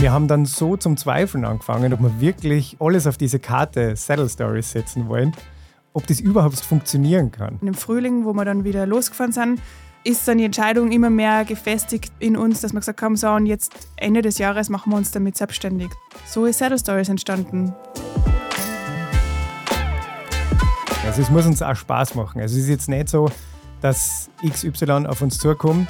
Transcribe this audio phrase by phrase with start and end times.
[0.00, 4.28] wir haben dann so zum Zweifeln angefangen, ob wir wirklich alles auf diese Karte Saddle
[4.28, 5.32] Stories setzen wollen,
[5.92, 7.58] ob das überhaupt funktionieren kann.
[7.62, 9.60] Im Frühling, wo wir dann wieder losgefahren sind,
[10.04, 13.46] ist dann die Entscheidung immer mehr gefestigt in uns, dass wir gesagt haben, so und
[13.46, 15.90] jetzt Ende des Jahres machen wir uns damit selbstständig.
[16.26, 17.74] So ist Saddle Stories entstanden.
[21.06, 22.40] Also es muss uns auch Spaß machen.
[22.40, 23.30] Also es ist jetzt nicht so,
[23.80, 25.88] dass XY auf uns zukommt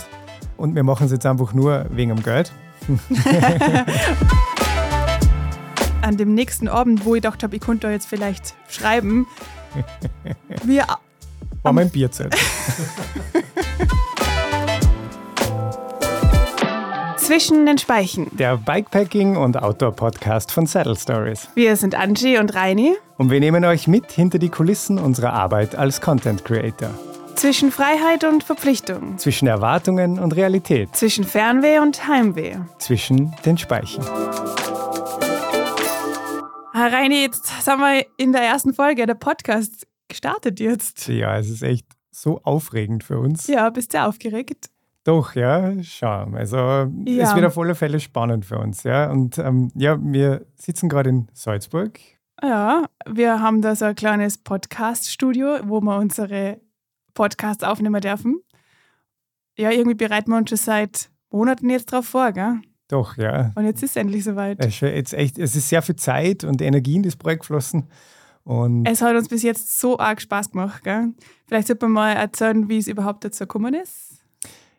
[0.57, 2.53] und wir machen es jetzt einfach nur wegen dem Geld.
[6.03, 9.27] An dem nächsten Abend, wo ich gedacht habe, ich könnte da jetzt vielleicht schreiben,
[10.65, 10.87] wir
[11.63, 12.35] war mein Bierzelt.
[17.17, 18.29] Zwischen den Speichen.
[18.37, 21.49] Der Bikepacking- und Outdoor-Podcast von Saddle Stories.
[21.57, 22.95] Wir sind Angie und Reini.
[23.19, 26.91] Und wir nehmen euch mit hinter die Kulissen unserer Arbeit als Content Creator.
[27.37, 29.19] Zwischen Freiheit und Verpflichtung.
[29.19, 30.97] Zwischen Erwartungen und Realität.
[30.97, 32.57] Zwischen Fernweh und Heimweh.
[32.79, 34.03] Zwischen den Speichen.
[36.73, 39.05] Herr Reini, jetzt sind wir in der ersten Folge.
[39.05, 41.09] Der Podcast gestartet jetzt.
[41.09, 43.47] Ja, es ist echt so aufregend für uns.
[43.49, 44.71] Ja, bist du aufgeregt?
[45.05, 46.35] Doch, ja, schon.
[46.35, 46.89] Also ja.
[47.23, 49.11] es wird auf alle Fälle spannend für uns, ja.
[49.11, 52.01] Und ähm, ja, wir sitzen gerade in Salzburg.
[52.43, 56.61] Ja, wir haben da so ein kleines Podcast-Studio, wo wir unsere
[57.17, 58.41] Podcasts aufnehmen dürfen.
[59.59, 62.61] Ja, irgendwie bereiten wir uns schon seit Monaten jetzt drauf vor, gell?
[62.89, 63.51] Doch, ja.
[63.57, 64.61] Und jetzt ist es endlich soweit.
[64.61, 67.89] Es ist, jetzt echt, es ist sehr viel Zeit und Energie in das Projekt geflossen.
[68.45, 70.85] Und es hat uns bis jetzt so arg Spaß gemacht.
[70.85, 71.13] Gell?
[71.49, 74.25] Vielleicht sollte man mal erzählen, wie es überhaupt dazu gekommen ist.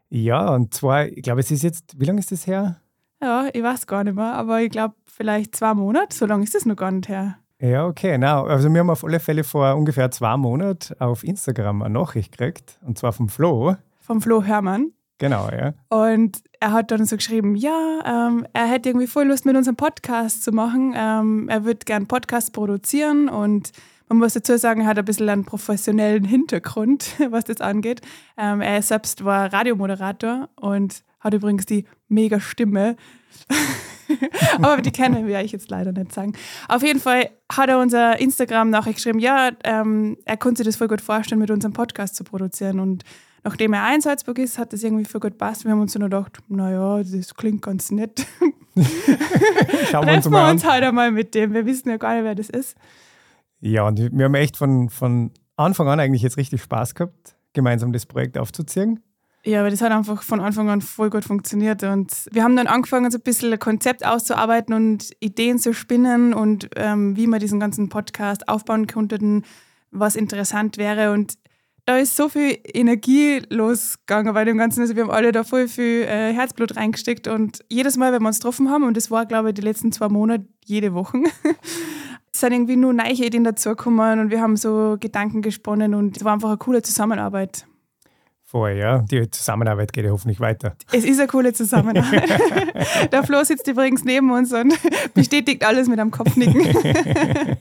[0.09, 2.79] Ja, und zwar, ich glaube, es ist jetzt, wie lange ist das her?
[3.21, 6.55] Ja, ich weiß gar nicht mehr, aber ich glaube, vielleicht zwei Monate, so lange ist
[6.55, 7.39] das noch gar nicht her.
[7.59, 8.45] Ja, okay, genau.
[8.45, 12.77] Also wir haben auf alle Fälle vor ungefähr zwei Monaten auf Instagram eine Nachricht gekriegt,
[12.85, 13.75] und zwar vom Flo.
[13.99, 14.91] Vom Flo Hermann.
[15.17, 15.73] Genau, ja.
[15.89, 19.75] Und er hat dann so geschrieben, ja, ähm, er hätte irgendwie voll Lust, mit unserem
[19.75, 20.93] Podcast zu machen.
[20.95, 23.71] Ähm, er würde gern Podcast produzieren und
[24.09, 28.01] man muss dazu sagen, er hat ein bisschen einen professionellen Hintergrund, was das angeht.
[28.37, 32.95] Ähm, er selbst war Radiomoderator und hat übrigens die mega Stimme.
[34.61, 36.33] Aber die kennen wir ich jetzt leider nicht sagen.
[36.67, 40.87] Auf jeden Fall hat er unser Instagram-Nachricht geschrieben, ja, ähm, er konnte sich das voll
[40.87, 42.79] gut vorstellen, mit unserem Podcast zu produzieren.
[42.79, 43.03] Und
[43.43, 45.65] nachdem er ein Salzburg ist, hat das irgendwie voll gut passt.
[45.65, 48.25] Wir haben uns dann gedacht, naja, das klingt ganz nett.
[49.91, 51.53] Schauen wir uns mal uns halt einmal mit dem.
[51.53, 52.75] Wir wissen ja gar nicht, wer das ist.
[53.59, 57.91] Ja, und wir haben echt von, von Anfang an eigentlich jetzt richtig Spaß gehabt, gemeinsam
[57.91, 59.01] das Projekt aufzuziehen.
[59.47, 61.81] Ja, aber das hat einfach von Anfang an voll gut funktioniert.
[61.81, 66.33] Und wir haben dann angefangen, so ein bisschen ein Konzept auszuarbeiten und Ideen zu spinnen
[66.33, 69.45] und ähm, wie wir diesen ganzen Podcast aufbauen konnten,
[69.89, 71.13] was interessant wäre.
[71.13, 71.35] Und
[71.85, 74.81] da ist so viel Energie losgegangen bei dem Ganzen.
[74.81, 77.29] Also wir haben alle da voll viel äh, Herzblut reingesteckt.
[77.29, 79.93] Und jedes Mal, wenn wir uns getroffen haben, und das war, glaube ich, die letzten
[79.93, 81.23] zwei Monate jede Woche,
[82.33, 86.33] sind irgendwie nur neue Ideen dazugekommen und wir haben so Gedanken gesponnen und es war
[86.33, 87.65] einfach eine coole Zusammenarbeit.
[88.49, 88.99] Vorher, ja.
[88.99, 90.77] Die Zusammenarbeit geht ja hoffentlich weiter.
[90.93, 92.29] Es ist eine coole Zusammenarbeit.
[93.11, 94.73] Der Flo sitzt übrigens neben uns und
[95.13, 96.61] bestätigt alles mit einem Kopfnicken.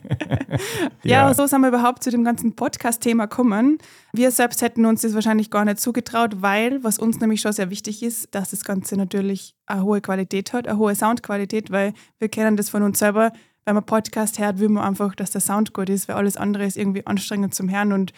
[1.03, 3.79] ja, ja, so sind wir überhaupt zu dem ganzen Podcast-Thema gekommen.
[4.13, 7.69] Wir selbst hätten uns das wahrscheinlich gar nicht zugetraut, weil, was uns nämlich schon sehr
[7.71, 12.29] wichtig ist, dass das Ganze natürlich eine hohe Qualität hat, eine hohe Soundqualität, weil wir
[12.29, 13.33] kennen das von uns selber
[13.65, 16.65] wenn man Podcast hört, will man einfach, dass der Sound gut ist, weil alles andere
[16.65, 17.93] ist irgendwie anstrengend zum Hören.
[17.93, 18.13] Und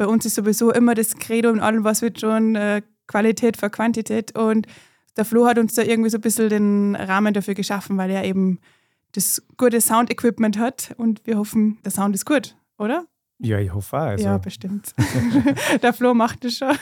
[0.00, 3.68] bei uns ist sowieso immer das Credo in allem, was wird schon äh, Qualität vor
[3.68, 4.34] Quantität.
[4.34, 4.66] Und
[5.14, 8.24] der Flo hat uns da irgendwie so ein bisschen den Rahmen dafür geschaffen, weil er
[8.24, 8.60] eben
[9.12, 10.94] das gute Sound-Equipment hat.
[10.96, 13.04] Und wir hoffen, der Sound ist gut, oder?
[13.40, 14.00] Ja, ich hoffe auch.
[14.04, 14.24] Also.
[14.24, 14.94] Ja, bestimmt.
[15.82, 16.74] der Flo macht das schon.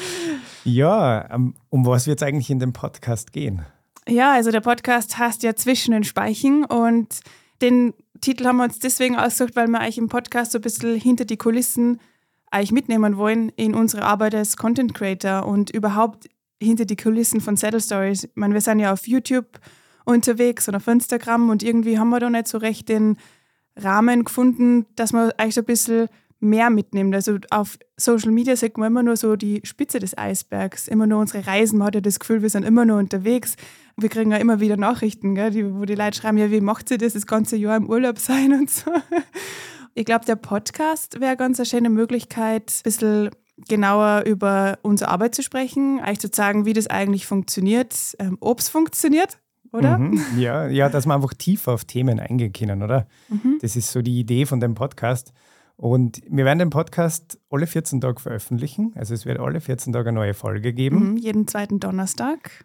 [0.64, 3.60] ja, um, um was wird es eigentlich in dem Podcast gehen?
[4.08, 7.20] Ja, also der Podcast heißt ja Zwischen den Speichen und
[7.60, 7.92] den
[8.22, 11.26] Titel haben wir uns deswegen ausgesucht, weil wir euch im Podcast so ein bisschen hinter
[11.26, 12.00] die Kulissen
[12.52, 16.28] euch mitnehmen wollen in unsere Arbeit als Content Creator und überhaupt
[16.60, 18.24] hinter die Kulissen von Saddle Stories.
[18.24, 19.60] Ich meine, wir sind ja auf YouTube
[20.04, 23.16] unterwegs und auf Instagram und irgendwie haben wir da nicht so recht den
[23.76, 26.08] Rahmen gefunden, dass man euch so ein bisschen
[26.40, 27.14] mehr mitnimmt.
[27.14, 31.20] Also auf Social Media sieht man immer nur so die Spitze des Eisbergs, immer nur
[31.20, 31.78] unsere Reisen.
[31.78, 33.56] Man hat ja das Gefühl, wir sind immer nur unterwegs.
[33.96, 36.98] Wir kriegen ja immer wieder Nachrichten, gell, wo die Leute schreiben, ja, wie macht sie
[36.98, 38.90] das, das ganze Jahr im Urlaub sein und so.
[39.94, 43.30] Ich glaube, der Podcast wäre ganz eine schöne Möglichkeit, ein bisschen
[43.68, 48.58] genauer über unsere Arbeit zu sprechen, euch zu sagen, wie das eigentlich funktioniert, ähm, ob
[48.58, 49.38] es funktioniert,
[49.72, 49.98] oder?
[49.98, 53.06] Mhm, ja, ja, dass wir einfach tiefer auf Themen eingehen können, oder?
[53.28, 53.58] Mhm.
[53.60, 55.32] Das ist so die Idee von dem Podcast.
[55.76, 58.92] Und wir werden den Podcast alle 14 Tage veröffentlichen.
[58.96, 61.10] Also es wird alle 14 Tage eine neue Folge geben.
[61.10, 62.64] Mhm, jeden zweiten Donnerstag.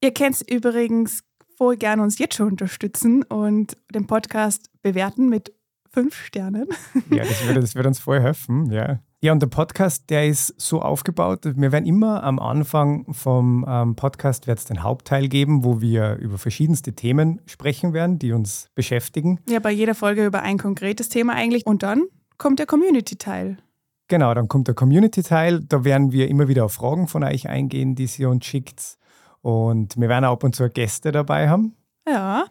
[0.00, 1.22] Ihr kennt übrigens
[1.56, 5.52] voll gerne uns jetzt schon unterstützen und den Podcast bewerten mit
[5.90, 6.68] fünf Sternen.
[7.10, 9.00] Ja, das würde, das würde uns voll helfen, ja.
[9.22, 13.94] Ja, und der Podcast, der ist so aufgebaut, wir werden immer am Anfang vom ähm,
[13.94, 18.70] Podcast wird es den Hauptteil geben, wo wir über verschiedenste Themen sprechen werden, die uns
[18.74, 19.38] beschäftigen.
[19.46, 21.66] Ja, bei jeder Folge über ein konkretes Thema eigentlich.
[21.66, 22.04] Und dann
[22.38, 23.58] kommt der Community-Teil.
[24.08, 25.60] Genau, dann kommt der Community-Teil.
[25.68, 28.96] Da werden wir immer wieder auf Fragen von euch eingehen, die ihr uns schickt.
[29.42, 31.76] Und wir werden auch ab und zu Gäste dabei haben.
[32.08, 32.46] Ja,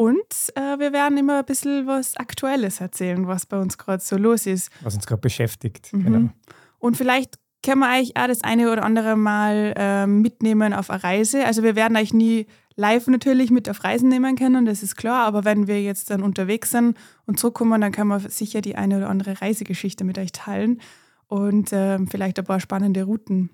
[0.00, 0.16] und
[0.54, 4.46] äh, wir werden immer ein bisschen was Aktuelles erzählen, was bei uns gerade so los
[4.46, 4.70] ist.
[4.80, 5.92] Was uns gerade beschäftigt.
[5.92, 6.04] Mhm.
[6.04, 6.30] Genau.
[6.78, 11.04] Und vielleicht können wir euch auch das eine oder andere Mal äh, mitnehmen auf eine
[11.04, 11.44] Reise.
[11.44, 15.26] Also wir werden euch nie live natürlich mit auf Reisen nehmen können, das ist klar.
[15.26, 18.96] Aber wenn wir jetzt dann unterwegs sind und zurückkommen, dann können wir sicher die eine
[18.96, 20.80] oder andere Reisegeschichte mit euch teilen
[21.26, 23.50] und äh, vielleicht ein paar spannende Routen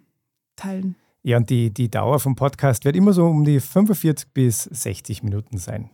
[0.54, 0.94] teilen.
[1.24, 5.24] Ja, und die, die Dauer vom Podcast wird immer so um die 45 bis 60
[5.24, 5.90] Minuten sein.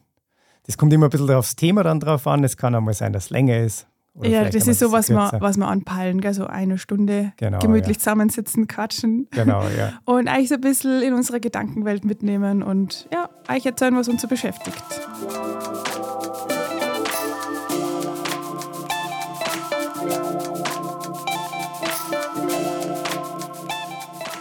[0.66, 2.44] Das kommt immer ein bisschen aufs Thema dann drauf an.
[2.44, 3.86] Es kann auch mal sein, dass es länger ist.
[4.22, 6.34] ja, das ist so, was wir, was wir anpeilen, gell?
[6.34, 8.00] so eine Stunde genau, gemütlich ja.
[8.00, 9.26] zusammensitzen, quatschen.
[9.32, 9.94] Genau, ja.
[10.04, 14.22] Und eigentlich so ein bisschen in unsere Gedankenwelt mitnehmen und ja, eigentlich erzählen, was uns
[14.22, 14.84] so beschäftigt.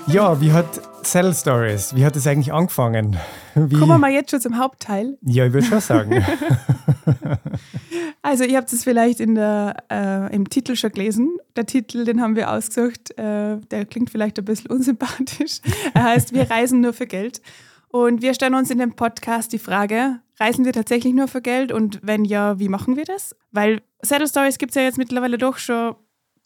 [0.08, 3.18] Ja, wie hat Cell Stories, wie hat es eigentlich angefangen?
[3.54, 3.76] Wie?
[3.76, 5.18] Kommen wir mal jetzt schon zum Hauptteil.
[5.24, 6.26] Ja, ich würde schon sagen.
[8.22, 11.36] also, ihr habt es vielleicht in der, äh, im Titel schon gelesen.
[11.58, 15.60] Der Titel, den haben wir ausgesucht, äh, der klingt vielleicht ein bisschen unsympathisch.
[15.94, 17.42] Er heißt Wir reisen nur für Geld.
[17.90, 21.74] Und wir stellen uns in dem Podcast die Frage, reisen wir tatsächlich nur für Geld?
[21.74, 23.36] Und wenn ja, wie machen wir das?
[23.52, 25.94] Weil Saddle Stories gibt es ja jetzt mittlerweile doch schon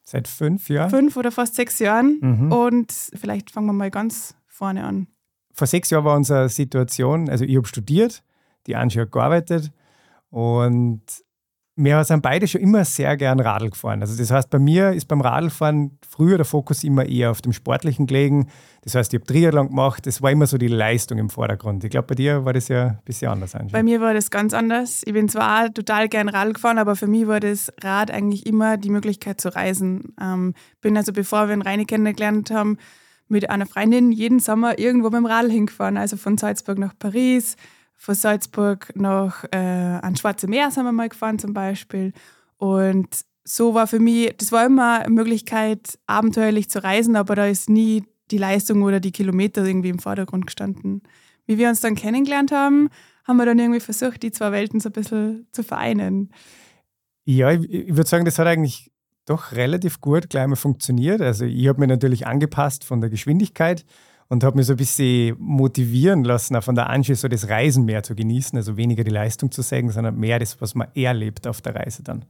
[0.07, 0.89] Seit fünf Jahren?
[0.89, 2.19] Fünf oder fast sechs Jahren.
[2.21, 2.51] Mhm.
[2.51, 5.07] Und vielleicht fangen wir mal ganz vorne an.
[5.53, 8.23] Vor sechs Jahren war unsere Situation, also ich habe studiert,
[8.67, 9.71] die Angie hat gearbeitet
[10.29, 11.01] und
[11.77, 14.01] wir sind beide schon immer sehr gern Radl gefahren.
[14.01, 17.51] Also das heißt, bei mir ist beim Radlfahren früher der Fokus immer eher auf dem
[17.51, 18.47] Sportlichen gelegen.
[18.83, 21.83] Das heißt, ich habe Triathlon gemacht, das war immer so die Leistung im Vordergrund.
[21.83, 23.55] Ich glaube, bei dir war das ja ein bisschen anders.
[23.55, 23.73] Angie.
[23.73, 25.01] Bei mir war das ganz anders.
[25.05, 28.77] Ich bin zwar total gern Radl gefahren, aber für mich war das Rad eigentlich immer
[28.77, 30.15] die Möglichkeit zu reisen.
[30.21, 32.77] Ähm, bin also, bevor wir in Reine kennengelernt haben,
[33.27, 35.97] mit einer Freundin jeden Sommer irgendwo mit dem Radl hingefahren.
[35.97, 37.55] Also von Salzburg nach Paris,
[37.95, 42.13] von Salzburg nach äh, ans Schwarze Meer sind wir mal gefahren zum Beispiel.
[42.57, 43.07] Und
[43.43, 47.69] so war für mich, das war immer eine Möglichkeit, abenteuerlich zu reisen, aber da ist
[47.69, 51.03] nie die Leistung oder die Kilometer irgendwie im Vordergrund gestanden.
[51.45, 52.89] Wie wir uns dann kennengelernt haben,
[53.23, 56.31] haben wir dann irgendwie versucht, die zwei Welten so ein bisschen zu vereinen.
[57.23, 58.91] Ja, ich, ich würde sagen, das hat eigentlich
[59.25, 61.21] doch relativ gut gleich mal funktioniert.
[61.21, 63.85] Also ich habe mich natürlich angepasst von der Geschwindigkeit
[64.27, 67.85] und habe mich so ein bisschen motivieren lassen, auch von der Angie so das Reisen
[67.85, 71.47] mehr zu genießen, also weniger die Leistung zu sägen, sondern mehr das, was man erlebt
[71.47, 72.25] auf der Reise dann.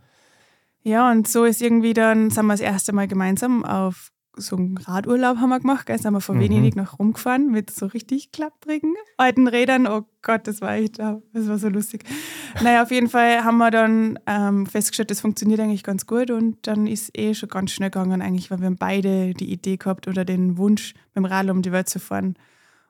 [0.84, 4.78] Ja, und so ist irgendwie dann, sind wir das erste Mal gemeinsam auf so einen
[4.78, 5.86] Radurlaub haben wir gemacht.
[5.86, 6.00] Gell?
[6.00, 6.42] Sind wir von mhm.
[6.42, 9.88] Venedig nach rumgefahren mit so richtig klapprigen alten Rädern.
[9.88, 12.04] Oh Gott, das war echt, das war so lustig.
[12.62, 16.68] Naja, auf jeden Fall haben wir dann ähm, festgestellt, das funktioniert eigentlich ganz gut und
[16.68, 20.08] dann ist eh schon ganz schnell gegangen eigentlich, weil wir haben beide die Idee gehabt
[20.08, 22.36] oder den Wunsch, mit dem Rad um die Welt zu fahren.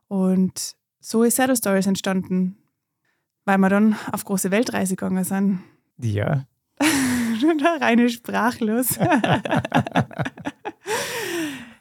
[0.07, 2.57] Und so ist Saddle Stories entstanden,
[3.43, 5.59] weil wir dann auf große Weltreise gegangen sind.
[5.99, 6.45] Ja.
[7.79, 8.97] reine sprachlos.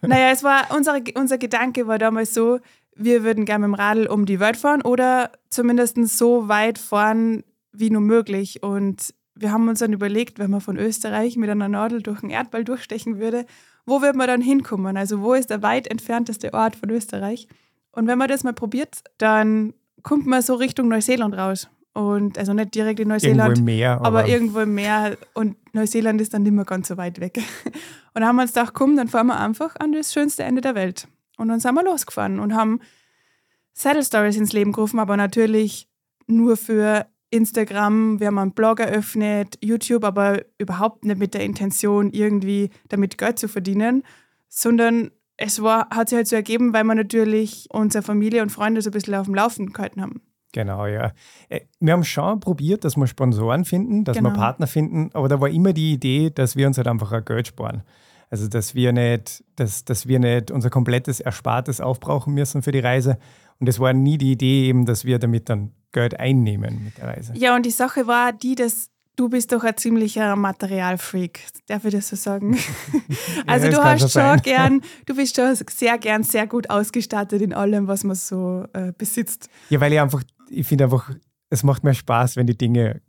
[0.09, 2.61] naja, es war, unsere, unser Gedanke war damals so,
[2.97, 7.43] wir würden gerne mit dem Radl um die Welt fahren oder zumindest so weit fahren
[7.73, 8.63] wie nur möglich.
[8.63, 12.31] Und wir haben uns dann überlegt, wenn man von Österreich mit einer Nadel durch den
[12.31, 13.47] Erdball durchstechen würde,
[13.85, 14.97] wo würde man dann hinkommen?
[14.97, 17.49] Also wo ist der weit entfernteste Ort von Österreich?
[17.91, 21.69] Und wenn man das mal probiert, dann kommt man so Richtung Neuseeland raus.
[21.95, 25.17] Und also nicht direkt in Neuseeland, irgendwo im Meer, aber, aber, irgendwo im Meer.
[25.33, 27.39] Und Neuseeland ist dann nicht mehr ganz so weit weg.
[28.15, 30.61] Und dann haben wir uns gedacht, komm, dann fahren wir einfach an das schönste Ende
[30.61, 31.07] der Welt.
[31.37, 32.81] Und dann sind wir losgefahren und haben
[33.73, 35.89] Saddle Stories ins Leben gerufen, aber natürlich
[36.29, 38.21] nur für Instagram.
[38.21, 43.39] Wir haben einen Blog eröffnet, YouTube, aber überhaupt nicht mit der Intention, irgendwie damit Geld
[43.39, 44.05] zu verdienen,
[44.49, 48.81] sondern es war, hat sich halt so ergeben, weil wir natürlich unsere Familie und Freunde
[48.81, 50.23] so ein bisschen auf dem Laufen gehalten haben.
[50.55, 51.13] Genau, ja.
[51.49, 54.31] Äh, wir haben schon probiert, dass wir Sponsoren finden, dass genau.
[54.31, 57.25] wir Partner finden, aber da war immer die Idee, dass wir uns halt einfach auch
[57.25, 57.83] Geld sparen.
[58.31, 62.79] Also dass wir nicht, dass, dass wir nicht unser komplettes Erspartes aufbrauchen müssen für die
[62.79, 63.19] Reise.
[63.59, 67.09] Und es war nie die Idee eben, dass wir damit dann Geld einnehmen mit der
[67.09, 67.33] Reise.
[67.37, 71.95] Ja, und die Sache war die, dass Du bist doch ein ziemlicher Materialfreak, darf ich
[71.95, 72.59] das so sagen?
[73.47, 74.43] also ja, du hast schon sein.
[74.43, 78.93] gern, du bist schon sehr gern sehr gut ausgestattet in allem, was man so äh,
[78.97, 79.49] besitzt.
[79.71, 81.11] Ja, weil ich einfach ich finde einfach,
[81.51, 83.01] es macht mir Spaß, wenn die Dinge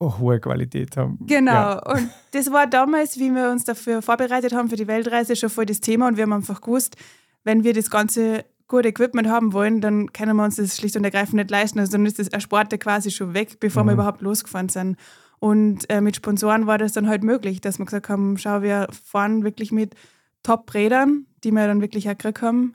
[0.00, 1.18] hohe Qualität haben.
[1.26, 1.52] Genau.
[1.52, 1.78] Ja.
[1.78, 5.66] Und das war damals, wie wir uns dafür vorbereitet haben für die Weltreise, schon voll
[5.66, 6.08] das Thema.
[6.08, 6.96] Und wir haben einfach gewusst,
[7.44, 11.04] wenn wir das ganze gute Equipment haben wollen, dann können wir uns das schlicht und
[11.04, 11.78] ergreifend nicht leisten.
[11.78, 13.88] Also dann ist das Ersparte quasi schon weg, bevor mhm.
[13.88, 14.96] wir überhaupt losgefahren sind.
[15.38, 18.88] Und äh, mit Sponsoren war das dann halt möglich, dass wir gesagt haben, schau, wir
[18.90, 19.94] fahren wirklich mit
[20.42, 22.74] Top-Rädern, die wir dann wirklich auch gekriegt haben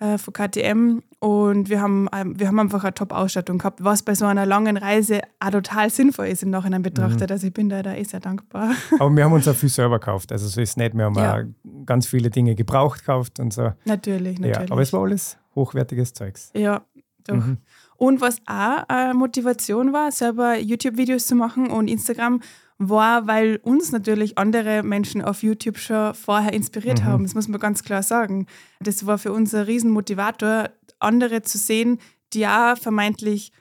[0.00, 4.14] äh, von KTM und wir haben, ähm, wir haben einfach eine Top-Ausstattung gehabt, was bei
[4.14, 7.30] so einer langen Reise auch total sinnvoll ist im Nachhinein betrachtet.
[7.30, 7.32] Mhm.
[7.32, 8.72] Also ich bin da, da eh sehr dankbar.
[8.98, 10.32] Aber wir haben uns auch viel selber gekauft.
[10.32, 10.94] Also so ist es nicht.
[10.94, 11.36] Wir haben ja.
[11.36, 13.72] auch ganz viele Dinge gebraucht gekauft und so.
[13.86, 14.68] Natürlich, natürlich.
[14.68, 16.50] Ja, aber es war alles hochwertiges Zeugs.
[16.54, 16.82] Ja,
[17.26, 17.36] doch.
[17.36, 17.56] Mhm.
[17.96, 22.42] Und was auch eine Motivation war, selber YouTube-Videos zu machen und Instagram,
[22.78, 27.04] war, weil uns natürlich andere Menschen auf YouTube schon vorher inspiriert mhm.
[27.04, 27.22] haben.
[27.24, 28.46] Das muss man ganz klar sagen.
[28.80, 30.70] Das war für uns ein Riesenmotivator,
[31.04, 31.98] andere zu sehen,
[32.32, 33.52] die ja vermeintlich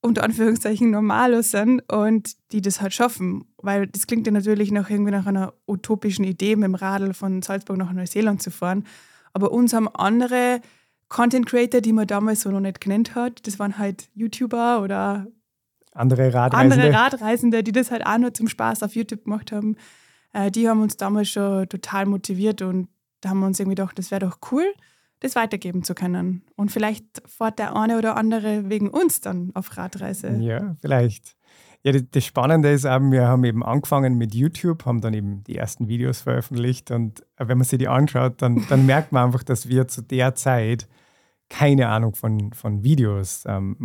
[0.00, 3.44] unter Anführungszeichen normaler sind und die das halt schaffen.
[3.58, 7.40] Weil das klingt ja natürlich nach irgendwie nach einer utopischen Idee, mit dem Radl von
[7.42, 8.84] Salzburg nach Neuseeland zu fahren.
[9.32, 10.60] Aber uns haben andere
[11.08, 15.26] Content Creator, die man damals so noch nicht genannt hat, das waren halt YouTuber oder
[15.92, 16.74] andere Radreisende.
[16.74, 19.76] Andere Radreisende, die das halt auch nur zum Spaß auf YouTube gemacht haben,
[20.32, 22.88] äh, die haben uns damals schon total motiviert und
[23.20, 24.64] da haben wir uns irgendwie gedacht, das wäre doch cool,
[25.22, 26.42] das weitergeben zu können.
[26.56, 30.36] Und vielleicht fährt der eine oder andere wegen uns dann auf Radreise.
[30.40, 31.36] Ja, vielleicht.
[31.84, 35.56] Ja, das Spannende ist eben, wir haben eben angefangen mit YouTube, haben dann eben die
[35.56, 39.68] ersten Videos veröffentlicht und wenn man sich die anschaut, dann, dann merkt man einfach, dass
[39.68, 40.88] wir zu der Zeit
[41.48, 43.76] keine Ahnung von, von Videos, ähm,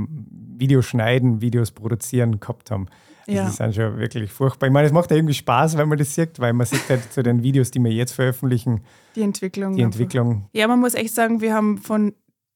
[0.58, 2.88] Videos schneiden, Videos produzieren gehabt haben.
[3.28, 3.44] Ja.
[3.44, 4.68] Das ist dann schon wirklich furchtbar.
[4.68, 7.12] Ich meine, es macht ja irgendwie Spaß, wenn man das sieht, weil man sieht halt
[7.12, 8.82] zu den Videos, die wir jetzt veröffentlichen,
[9.16, 9.76] die Entwicklung.
[9.76, 10.48] Die Entwicklung.
[10.54, 12.14] Ja, man muss echt sagen, wir haben von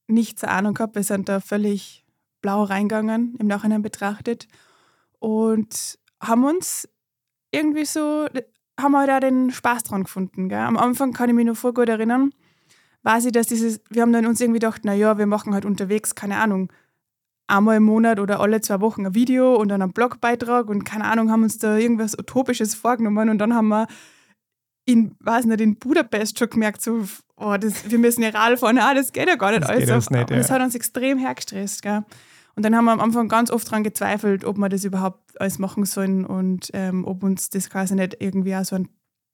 [0.08, 0.96] nichts Ahnung gehabt.
[0.96, 2.06] Wir sind da völlig
[2.42, 4.48] blau reingegangen, im Nachhinein betrachtet.
[5.20, 6.88] Und haben uns
[7.52, 8.28] irgendwie so,
[8.80, 10.50] haben wir da den Spaß dran gefunden.
[10.50, 10.60] Gell?
[10.60, 12.32] Am Anfang kann ich mich noch voll gut erinnern,
[13.04, 16.16] weiß ich, dass dieses, wir haben dann uns irgendwie gedacht, naja, wir machen halt unterwegs,
[16.16, 16.72] keine Ahnung,
[17.52, 21.06] einmal im Monat oder alle zwei Wochen ein Video und dann einen Blogbeitrag und keine
[21.06, 23.88] Ahnung, haben uns da irgendwas Utopisches vorgenommen und dann haben wir
[24.86, 27.06] in, weiß nicht, in Budapest schon gemerkt, so,
[27.36, 29.88] oh, das, wir müssen ja Rad fahren, ah, das geht ja gar nicht das alles.
[29.88, 30.38] Das, nicht, ja.
[30.38, 32.04] das hat uns extrem hergestresst, gell.
[32.56, 35.58] Und dann haben wir am Anfang ganz oft daran gezweifelt, ob wir das überhaupt alles
[35.58, 38.90] machen sollen und ähm, ob uns das quasi nicht irgendwie auch so ein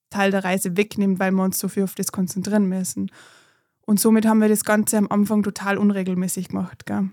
[0.09, 3.12] Teil der Reise wegnimmt, weil wir uns so viel auf das konzentrieren müssen.
[3.86, 6.86] Und somit haben wir das Ganze am Anfang total unregelmäßig gemacht.
[6.86, 7.09] Gell?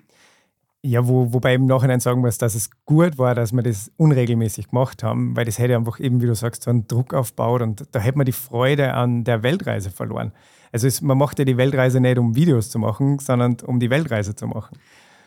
[0.86, 3.90] Ja, wo, wobei ich im Nachhinein sagen muss, dass es gut war, dass wir das
[3.96, 7.62] unregelmäßig gemacht haben, weil das hätte einfach eben, wie du sagst, so einen Druck aufgebaut
[7.62, 10.32] und da hätte man die Freude an der Weltreise verloren.
[10.72, 13.88] Also es, man macht ja die Weltreise nicht, um Videos zu machen, sondern um die
[13.88, 14.76] Weltreise zu machen.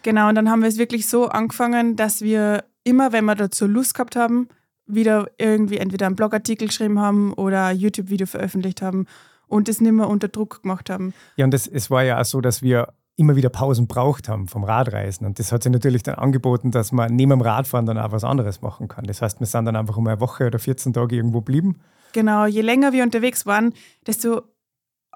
[0.04, 3.66] Genau, und dann haben wir es wirklich so angefangen, dass wir immer, wenn wir dazu
[3.66, 4.50] Lust gehabt haben,
[4.86, 9.08] wieder irgendwie entweder einen Blogartikel geschrieben haben oder ein YouTube-Video veröffentlicht haben
[9.48, 11.16] und das nicht mehr unter Druck gemacht haben.
[11.36, 14.48] Ja, und das, es war ja auch so, dass wir immer wieder Pausen braucht haben
[14.48, 15.26] vom Radreisen.
[15.26, 18.24] Und das hat sich natürlich dann angeboten, dass man neben dem Radfahren dann auch was
[18.24, 19.06] anderes machen kann.
[19.06, 21.80] Das heißt, wir sind dann einfach um eine Woche oder 14 Tage irgendwo geblieben.
[22.14, 23.74] Genau, je länger wir unterwegs waren,
[24.06, 24.44] desto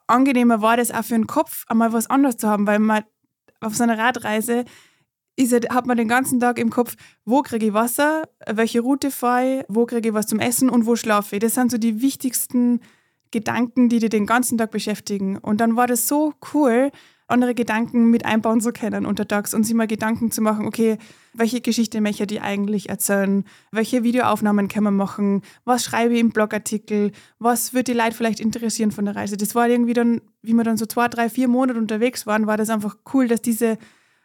[0.07, 3.03] angenehmer war das auch für den Kopf, einmal was anderes zu haben, weil man
[3.61, 4.65] auf so einer Radreise
[5.35, 9.59] ist, hat man den ganzen Tag im Kopf, wo kriege ich Wasser, welche Route fahre
[9.59, 11.39] ich, wo kriege ich was zum Essen und wo schlafe ich.
[11.41, 12.81] Das sind so die wichtigsten
[13.29, 15.37] Gedanken, die dir den ganzen Tag beschäftigen.
[15.37, 16.91] Und dann war das so cool,
[17.31, 20.97] andere Gedanken mit einbauen zu können untertags und sich mal Gedanken zu machen, okay,
[21.33, 23.45] welche Geschichte möchte ich eigentlich erzählen?
[23.71, 25.41] Welche Videoaufnahmen kann man machen?
[25.65, 27.11] Was schreibe ich im Blogartikel?
[27.39, 29.37] Was würde die Leute vielleicht interessieren von der Reise?
[29.37, 32.57] Das war irgendwie dann, wie wir dann so zwei, drei, vier Monate unterwegs waren, war
[32.57, 33.77] das einfach cool, dass diese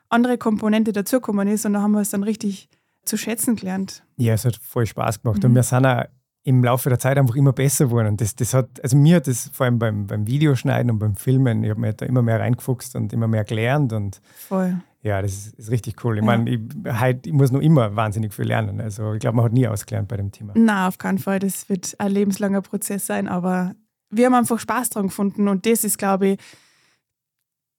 [0.09, 2.69] andere Komponente dazugekommen ist und da haben wir es dann richtig
[3.05, 4.03] zu schätzen gelernt.
[4.17, 5.43] Ja, es hat voll Spaß gemacht.
[5.43, 5.51] Mhm.
[5.51, 6.05] Und wir sind auch
[6.47, 8.07] im Laufe der Zeit einfach immer besser geworden.
[8.07, 11.17] Und das, das hat, also mir hat das vor allem beim, beim Videoschneiden und beim
[11.17, 13.93] Filmen, ich habe mir da immer mehr reingefuchst und immer mehr gelernt.
[13.93, 14.81] Und Voll.
[15.03, 16.19] Ja, das ist, ist richtig cool.
[16.19, 16.27] Ich ja.
[16.27, 18.81] meine, ich, halt, ich muss noch immer wahnsinnig viel lernen.
[18.81, 20.53] Also ich glaube, man hat nie ausgelernt bei dem Thema.
[20.55, 21.41] Na, auf keinen Fall.
[21.41, 23.75] Das wird ein lebenslanger Prozess sein, aber
[24.11, 26.39] wir haben einfach Spaß dran gefunden und das ist, glaube ich,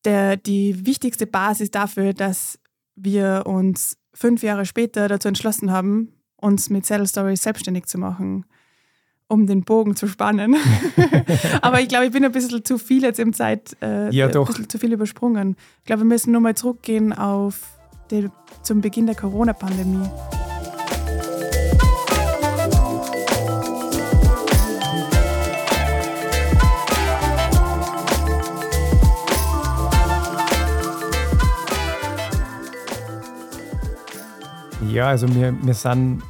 [0.03, 2.59] der, die wichtigste Basis dafür, dass
[2.95, 8.43] wir uns fünf Jahre später dazu entschlossen haben, uns mit Saddle Stories selbstständig zu machen
[9.27, 10.55] um den Bogen zu spannen.
[11.61, 14.47] Aber ich glaube, ich bin ein bisschen zu viel jetzt im Zeit, äh, ja, doch.
[14.47, 15.55] ein bisschen zu viel übersprungen.
[15.79, 17.59] Ich glaube, wir müssen nur mal zurückgehen auf
[18.09, 18.31] den,
[18.63, 20.09] zum Beginn der Corona-Pandemie.
[34.89, 36.23] Ja, also wir, wir sind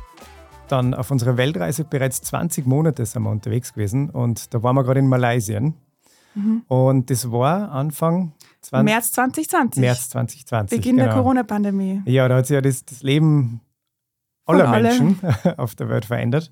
[0.68, 4.84] dann auf unserer Weltreise bereits 20 Monate sind wir unterwegs gewesen und da waren wir
[4.84, 5.60] gerade in Malaysia.
[5.60, 6.64] Mhm.
[6.68, 9.82] Und das war Anfang 20, März 2020.
[9.82, 10.78] März 2020.
[10.78, 11.08] Beginn genau.
[11.08, 12.02] der Corona-Pandemie.
[12.06, 13.62] Ja, da hat sich ja das, das Leben
[14.46, 14.84] aller alle.
[14.84, 15.20] Menschen
[15.58, 16.52] auf der Welt verändert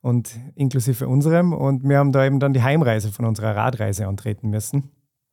[0.00, 1.52] und inklusive unserem.
[1.52, 4.90] Und wir haben da eben dann die Heimreise von unserer Radreise antreten müssen.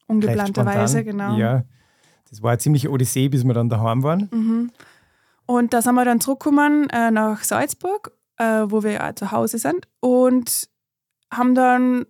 [0.07, 1.37] Ungeplanterweise, genau.
[1.37, 1.63] Ja,
[2.29, 4.29] das war eine ziemliche Odyssee, bis wir dann daheim waren.
[4.31, 4.71] Mhm.
[5.45, 9.57] Und da sind wir dann zurückgekommen äh, nach Salzburg, äh, wo wir ja zu Hause
[9.57, 10.69] sind und
[11.31, 12.05] haben dann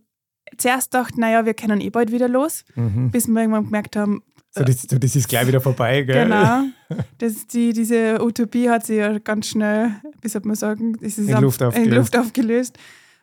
[0.58, 3.12] zuerst gedacht, naja, wir können eh bald wieder los, mhm.
[3.12, 4.22] bis wir irgendwann gemerkt haben,
[4.56, 6.26] so, das, so, das ist gleich wieder vorbei, gell?
[6.26, 6.66] Genau.
[7.18, 11.28] Das, die, diese Utopie hat sich ja ganz schnell, wie soll man sagen, ist in,
[11.42, 11.88] Luft aufgelöst.
[11.88, 12.78] in Luft aufgelöst.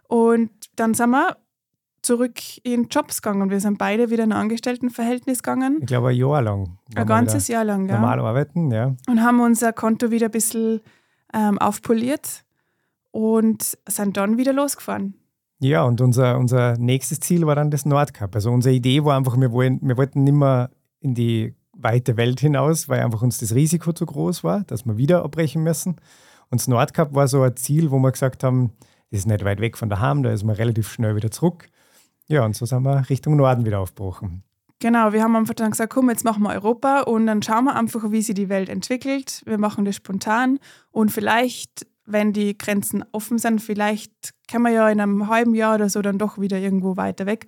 [0.08, 1.36] Und dann sind wir
[2.02, 3.48] zurück in Jobs gegangen.
[3.48, 5.78] Wir sind beide wieder in ein Angestelltenverhältnis gegangen.
[5.82, 6.78] Ich glaube, ein Jahr lang.
[6.96, 7.94] Ein ganzes Jahr lang, ja.
[7.94, 8.96] Normal arbeiten, ja.
[9.08, 10.80] Und haben unser Konto wieder ein bisschen
[11.32, 12.44] ähm, aufpoliert
[13.10, 15.14] und sind dann wieder losgefahren.
[15.60, 18.34] Ja, und unser, unser nächstes Ziel war dann das Nordkap.
[18.34, 22.40] Also unsere Idee war einfach, wir, wollen, wir wollten nicht mehr in die weite Welt
[22.40, 25.96] hinaus, weil einfach uns das Risiko zu groß war, dass wir wieder abbrechen müssen.
[26.50, 28.72] Und das Nordkap war so ein Ziel, wo wir gesagt haben,
[29.10, 31.68] das ist nicht weit weg von daheim, da ist man relativ schnell wieder zurück.
[32.26, 34.44] Ja, und so sind wir Richtung Norden wieder aufgebrochen.
[34.78, 37.76] Genau, wir haben einfach dann gesagt, komm, jetzt machen wir Europa und dann schauen wir
[37.76, 39.42] einfach, wie sich die Welt entwickelt.
[39.44, 40.58] Wir machen das spontan
[40.90, 45.76] und vielleicht, wenn die Grenzen offen sind, vielleicht können wir ja in einem halben Jahr
[45.76, 47.46] oder so dann doch wieder irgendwo weiter weg.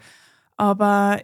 [0.57, 1.19] Aber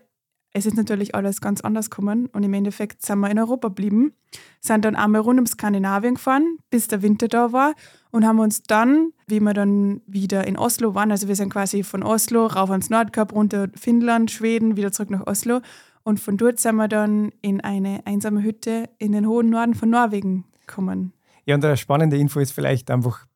[0.53, 4.13] es ist natürlich alles ganz anders gekommen und im Endeffekt sind wir in Europa geblieben,
[4.61, 7.75] sind dann einmal rund um Skandinavien gefahren, bis der Winter da war
[8.11, 11.83] und haben uns dann, wie wir dann wieder in Oslo waren, also wir sind quasi
[11.83, 15.61] von Oslo rauf ans Nordkap, runter Finnland, Schweden, wieder zurück nach Oslo
[16.03, 19.91] und von dort sind wir dann in eine einsame Hütte in den hohen Norden von
[19.91, 21.13] Norwegen gekommen.
[21.45, 23.27] Ja, und eine spannende Info ist vielleicht einfach,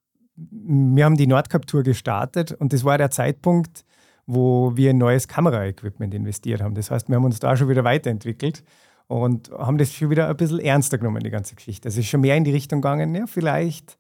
[0.51, 3.85] wir haben die Nordkap-Tour gestartet und das war der Zeitpunkt,
[4.27, 6.75] wo wir in neues Kameraequipment investiert haben.
[6.75, 8.63] Das heißt, wir haben uns da schon wieder weiterentwickelt
[9.09, 11.89] und haben das schon wieder ein bisschen ernster genommen, die ganze Geschichte.
[11.89, 13.99] Es ist schon mehr in die Richtung gegangen, ja, vielleicht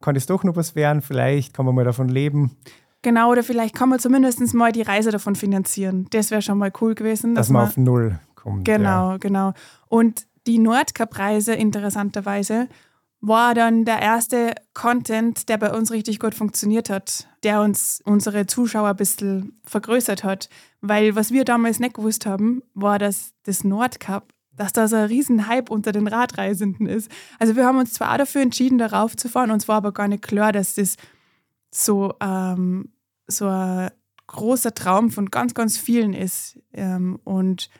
[0.00, 2.56] kann das doch noch was werden, vielleicht kann man mal davon leben.
[3.02, 6.06] Genau, oder vielleicht kann man zumindest mal die Reise davon finanzieren.
[6.10, 7.34] Das wäre schon mal cool gewesen.
[7.34, 8.64] Dass, dass man auf Null kommt.
[8.64, 9.16] Genau, ja.
[9.16, 9.52] genau.
[9.88, 12.68] Und die Nordkap-Reise, interessanterweise,
[13.24, 18.46] war dann der erste Content, der bei uns richtig gut funktioniert hat, der uns unsere
[18.46, 20.48] Zuschauer ein bisschen vergrößert hat.
[20.80, 25.04] Weil was wir damals nicht gewusst haben, war, dass das Nordkap, dass da so ein
[25.04, 27.10] riesen Hype unter den Radreisenden ist.
[27.38, 30.08] Also wir haben uns zwar auch dafür entschieden, darauf zu fahren, uns war aber gar
[30.08, 30.96] nicht klar, dass das
[31.70, 32.92] so, ähm,
[33.28, 33.90] so ein
[34.26, 36.58] großer Traum von ganz, ganz vielen ist.
[36.72, 37.70] Ähm, und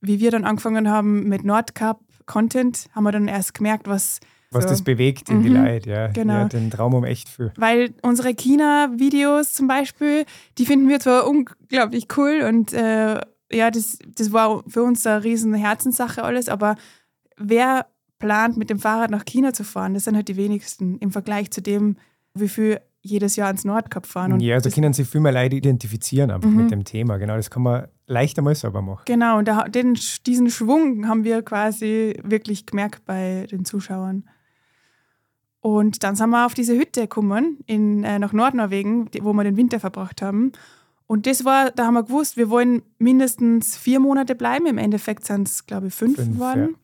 [0.00, 4.18] wie wir dann angefangen haben mit Nordkap-Content, haben wir dann erst gemerkt, was
[4.52, 4.70] was so.
[4.70, 5.42] das bewegt in mhm.
[5.42, 6.06] die Leute, ja.
[6.08, 6.34] Genau.
[6.34, 7.52] Ja, den Traum um echt für.
[7.56, 10.24] Weil unsere China-Videos zum Beispiel,
[10.58, 13.20] die finden wir zwar unglaublich cool und äh,
[13.52, 16.76] ja, das, das war für uns eine riesen Herzenssache alles, aber
[17.36, 17.86] wer
[18.18, 19.94] plant, mit dem Fahrrad nach China zu fahren?
[19.94, 21.96] Das sind halt die wenigsten im Vergleich zu dem,
[22.34, 24.38] wie viel jedes Jahr ins Nordkap fahren.
[24.40, 26.56] Ja, also können sich viel mehr Leute identifizieren einfach mhm.
[26.56, 27.16] mit dem Thema.
[27.16, 29.02] Genau, das kann man leichter mal selber machen.
[29.06, 34.24] Genau, und da, den, diesen Schwung haben wir quasi wirklich gemerkt bei den Zuschauern.
[35.62, 39.56] Und dann sind wir auf diese Hütte gekommen, in, äh, nach Nordnorwegen, wo wir den
[39.56, 40.50] Winter verbracht haben.
[41.06, 44.66] Und das war, da haben wir gewusst, wir wollen mindestens vier Monate bleiben.
[44.66, 46.70] Im Endeffekt sind es, glaube ich, fünf, geworden.
[46.70, 46.76] Ja.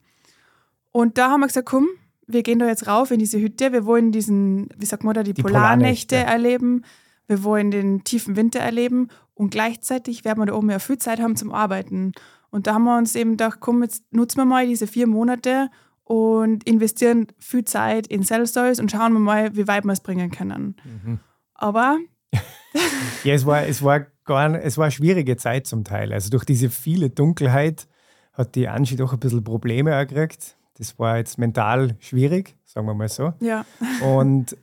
[0.92, 1.88] Und da haben wir gesagt, komm,
[2.28, 3.72] wir gehen da jetzt rauf in diese Hütte.
[3.72, 6.84] Wir wollen diesen, wie sagt man da, die, die Polarnächte, Polarnächte erleben.
[7.26, 9.08] Wir wollen den tiefen Winter erleben.
[9.34, 12.12] Und gleichzeitig werden wir da oben ja viel Zeit haben zum Arbeiten.
[12.50, 15.68] Und da haben wir uns eben gedacht, komm, jetzt nutzen wir mal diese vier Monate
[16.08, 20.00] und investieren viel Zeit in Sales Stories und schauen wir mal, wie weit wir es
[20.00, 20.74] bringen können.
[20.82, 21.20] Mhm.
[21.52, 21.98] Aber.
[23.24, 26.14] ja, es war, es, war gar, es war eine schwierige Zeit zum Teil.
[26.14, 27.88] Also durch diese viele Dunkelheit
[28.32, 30.56] hat die Angie doch ein bisschen Probleme gekriegt.
[30.78, 33.34] Das war jetzt mental schwierig, sagen wir mal so.
[33.40, 33.66] Ja.
[34.00, 34.56] Und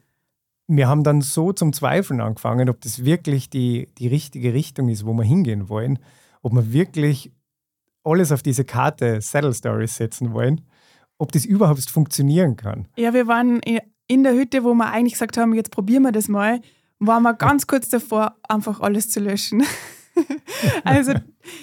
[0.66, 5.06] wir haben dann so zum Zweifeln angefangen, ob das wirklich die, die richtige Richtung ist,
[5.06, 6.00] wo wir hingehen wollen.
[6.42, 7.32] Ob wir wirklich
[8.04, 10.62] alles auf diese Karte Saddle Stories setzen wollen
[11.18, 12.88] ob das überhaupt funktionieren kann.
[12.98, 13.62] Ja, wir waren
[14.08, 16.62] in der Hütte, wo wir eigentlich gesagt haben, jetzt probieren wir das mal,
[17.00, 19.64] waren wir ganz kurz davor, einfach alles zu löschen.
[20.84, 21.14] also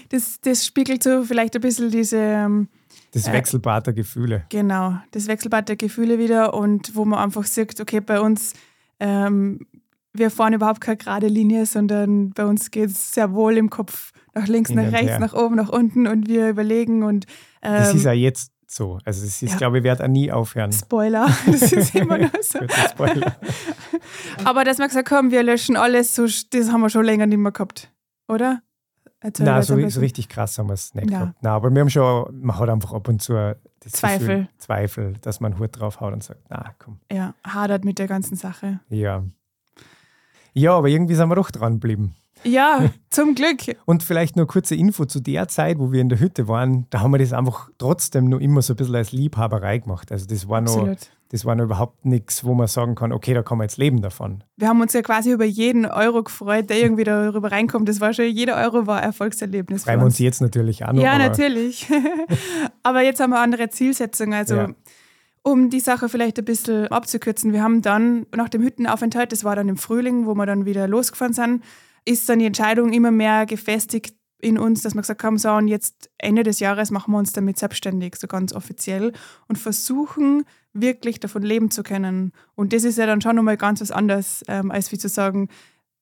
[0.08, 2.18] das, das spiegelt so vielleicht ein bisschen diese...
[2.18, 2.68] Ähm,
[3.12, 4.44] das äh, Wechselbad der Gefühle.
[4.48, 8.54] Genau, das Wechselbad der Gefühle wieder und wo man einfach sagt, okay, bei uns,
[9.00, 9.66] ähm,
[10.14, 14.12] wir fahren überhaupt keine gerade Linie, sondern bei uns geht es sehr wohl im Kopf
[14.34, 15.20] nach links, Hin nach rechts, her.
[15.20, 17.26] nach oben, nach unten und wir überlegen und...
[17.62, 18.98] Ähm, das ist ja jetzt so.
[19.04, 19.56] Also es ist, Ja.
[19.58, 20.72] glaube ich, auch nie aufhören.
[20.72, 22.58] Spoiler, das ist immer noch so.
[24.44, 27.38] Aber dass wir gesagt haben, wir löschen alles, so, das haben wir schon länger nicht
[27.38, 27.90] mehr gehabt,
[28.28, 28.62] oder?
[29.20, 31.20] Erzähl Nein, so, so richtig krass haben wir es nicht Ja.
[31.20, 31.42] gehabt.
[31.42, 34.18] Nein, aber wir haben schon, man hat einfach ab und zu Zweifel.
[34.26, 37.98] Gefühl, Zweifel, dass man einen Hut drauf haut und sagt, na komm, Ja, hadert mit
[37.98, 38.80] der ganzen Sache.
[38.88, 39.22] ja.
[40.54, 42.14] Ja, aber irgendwie sind wir doch dran geblieben.
[42.44, 43.58] Ja, zum Glück.
[43.84, 47.00] Und vielleicht nur kurze Info zu der Zeit, wo wir in der Hütte waren, da
[47.00, 50.10] haben wir das einfach trotzdem nur immer so ein bisschen als Liebhaberei gemacht.
[50.12, 50.88] Also das war noch,
[51.28, 54.02] das war noch überhaupt nichts, wo man sagen kann, okay, da kann man jetzt leben
[54.02, 54.44] davon.
[54.56, 57.88] Wir haben uns ja quasi über jeden Euro gefreut, der irgendwie darüber reinkommt.
[57.88, 59.84] Das war schon, jeder Euro war ein Erfolgserlebnis.
[59.84, 60.18] Freuen wir uns.
[60.18, 60.94] jetzt natürlich noch.
[60.94, 61.86] Ja, aber natürlich.
[62.82, 64.34] aber jetzt haben wir andere Zielsetzungen.
[64.34, 64.68] Also, Ja.
[65.42, 69.56] um die Sache vielleicht ein bisschen abzukürzen, wir haben dann nach dem Hüttenaufenthalt, das war
[69.56, 71.62] dann im Frühling, wo wir dann wieder losgefahren sind,
[72.04, 75.68] ist dann die Entscheidung immer mehr gefestigt in uns, dass wir gesagt haben, so und
[75.68, 79.12] jetzt Ende des Jahres machen wir uns damit selbstständig, so ganz offiziell
[79.46, 82.32] und versuchen wirklich davon leben zu können.
[82.56, 85.48] Und das ist ja dann schon nochmal ganz was anderes, ähm, als wie zu sagen,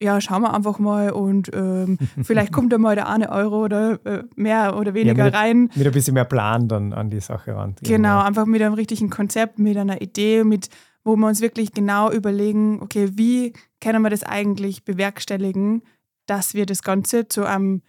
[0.02, 3.98] ja, schauen wir einfach mal und ähm, vielleicht kommt da mal der eine Euro oder
[4.06, 5.70] äh, mehr oder weniger mit- rein.
[5.74, 7.74] mit ein bisschen mehr Plan dann an die Sache ran.
[7.82, 10.70] Genau, einfach mit einem richtigen Konzept, mit einer Idee, mit
[11.04, 15.82] wo wir uns wirklich genau überlegen, okay, wie können wir das eigentlich bewerkstelligen,
[16.26, 17.82] dass wir das Ganze zu einem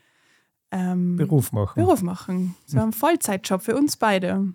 [0.71, 1.83] ähm, Beruf machen.
[1.83, 2.55] Beruf machen.
[2.65, 4.53] So einem Vollzeitjob für uns beide.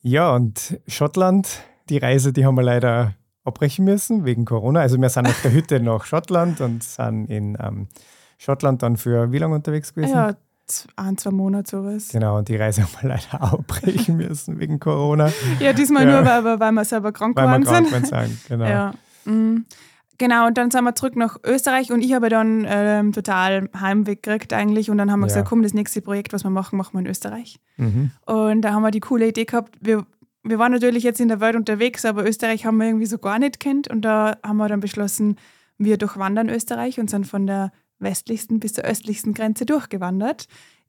[0.00, 4.80] Ja, und Schottland, die Reise, die haben wir leider abbrechen müssen wegen Corona.
[4.80, 7.88] Also wir sind auf der Hütte nach Schottland und sind in ähm,
[8.36, 10.14] Schottland dann für wie lange unterwegs gewesen?
[10.14, 10.36] Ja,
[10.96, 12.08] ein, zwei Monate sowas.
[12.08, 16.16] Genau, und die Reise haben wir leider abbrechen müssen wegen Corona, Ja, diesmal Ja.
[16.20, 18.12] nur, weil, wir- weil wir selber krank weil wir geworden krank sind.
[18.12, 18.40] waren.
[18.48, 18.64] Genau.
[18.66, 18.92] Ja.
[19.28, 19.64] Mhm.
[20.20, 24.16] Genau, und dann sind wir zurück nach Österreich und ich habe dann ähm, total Heimweh
[24.16, 25.34] gekriegt eigentlich und dann haben wir Ja.
[25.34, 27.60] gesagt, komm, das nächste Projekt, was wir machen, machen wir in Österreich.
[27.76, 28.10] Mhm.
[28.26, 30.04] Und da haben wir die coole Idee gehabt, wir,
[30.42, 33.38] wir waren natürlich jetzt in der Welt unterwegs, aber Österreich haben wir irgendwie so gar
[33.38, 35.36] nicht kennt und da haben wir dann beschlossen,
[35.78, 40.48] wir durchwandern Österreich und sind von der westlichsten bis zur östlichsten Grenze durchgewandert,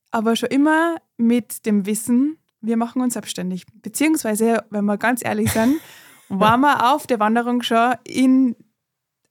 [0.09, 3.65] aber schon immer mit dem Wissen, wir machen uns selbstständig.
[3.83, 5.75] Beziehungsweise, wenn wir ganz ehrlich sind,
[6.29, 8.55] waren wir auf der Wanderung schon in,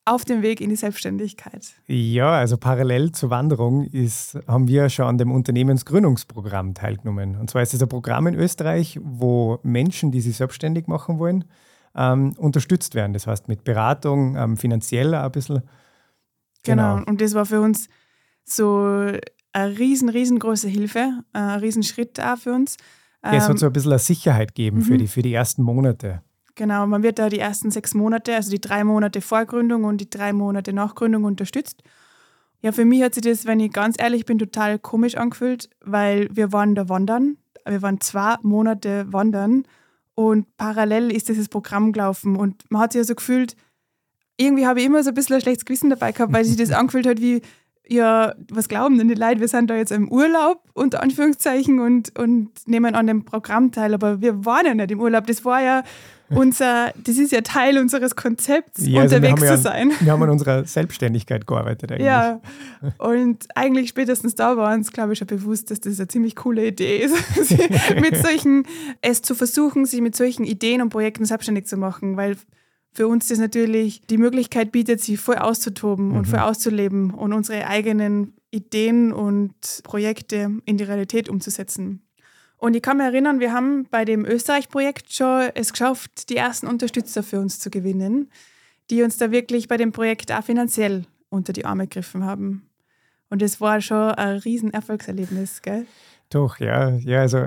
[0.04, 1.74] auf dem Weg in die Selbstständigkeit.
[1.86, 7.36] Ja, also parallel zur Wanderung ist, haben wir schon an dem Unternehmensgründungsprogramm teilgenommen.
[7.36, 11.44] Und zwar ist es ein Programm in Österreich, wo Menschen, die sich selbstständig machen wollen,
[11.94, 13.12] ähm, unterstützt werden.
[13.12, 15.62] Das heißt mit Beratung, ähm, finanziell auch ein bisschen.
[16.64, 17.02] Genau.
[17.06, 17.88] Und das war für uns
[18.44, 19.12] so
[19.52, 22.76] eine riesen, riesengroße Hilfe, ein Riesenschritt auch für uns.
[23.24, 24.98] Ja, es Ähm, hat so ein bisschen eine Sicherheit gegeben für, mhm.
[24.98, 26.22] die, für die ersten Monate.
[26.58, 30.00] Genau, man wird da die ersten sechs Monate, also die drei Monate vor Gründung und
[30.00, 31.84] die drei Monate nach Gründung unterstützt.
[32.62, 36.28] Ja, für mich hat sich das, wenn ich ganz ehrlich bin, total komisch angefühlt, weil
[36.32, 37.36] wir waren da wandern.
[37.64, 39.68] Wir waren zwei Monate wandern
[40.16, 43.54] und parallel ist dieses Programm gelaufen und man hat sich ja so gefühlt,
[44.36, 46.72] irgendwie habe ich immer so ein bisschen ein schlechtes Gewissen dabei gehabt, weil sich das
[46.72, 47.40] angefühlt hat wie,
[47.88, 52.18] ja, was glauben denn die Leute, wir sind da jetzt im Urlaub, unter Anführungszeichen, und,
[52.18, 55.62] und nehmen an dem Programm teil, aber wir waren ja nicht im Urlaub, das war
[55.62, 55.82] ja
[56.30, 59.92] unser, das ist ja Teil unseres Konzepts, Ja, also unterwegs zu ja- sein.
[60.00, 62.06] Wir haben an unserer Selbstständigkeit gearbeitet eigentlich.
[62.06, 62.40] Ja,
[62.98, 66.66] und eigentlich spätestens da war uns, glaube ich, schon bewusst, dass das eine ziemlich coole
[66.66, 67.16] Idee ist,
[68.00, 68.64] mit solchen,
[69.00, 72.36] es zu versuchen, sich mit solchen Ideen und Projekten selbstständig zu machen, weil
[72.98, 76.30] für uns das natürlich die Möglichkeit bietet, sich voll auszutoben und Mhm.
[76.30, 82.02] voll auszuleben und unsere eigenen Ideen und Projekte in die Realität umzusetzen.
[82.56, 86.66] Und ich kann mich erinnern, wir haben bei dem Österreich-Projekt schon es geschafft, die ersten
[86.66, 88.32] Unterstützer für uns zu gewinnen,
[88.90, 92.68] die uns da wirklich bei dem Projekt auch finanziell unter die Arme gegriffen haben.
[93.30, 95.86] Und das war schon ein riesen Erfolgserlebnis, gell?
[96.30, 97.46] Doch, ja, ja, also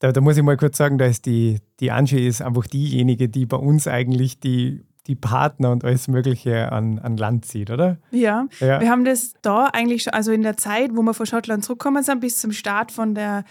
[0.00, 3.28] da, da muss ich mal kurz sagen, da ist die, die Angie ist einfach diejenige,
[3.28, 7.98] die bei uns eigentlich die, die Partner und alles Mögliche an, an Land zieht, oder?
[8.10, 8.80] Ja, Ja.
[8.80, 12.02] wir haben das da eigentlich schon, also in der Zeit, wo wir von Schottland zurückgekommen
[12.02, 13.44] sind, bis zum Start von der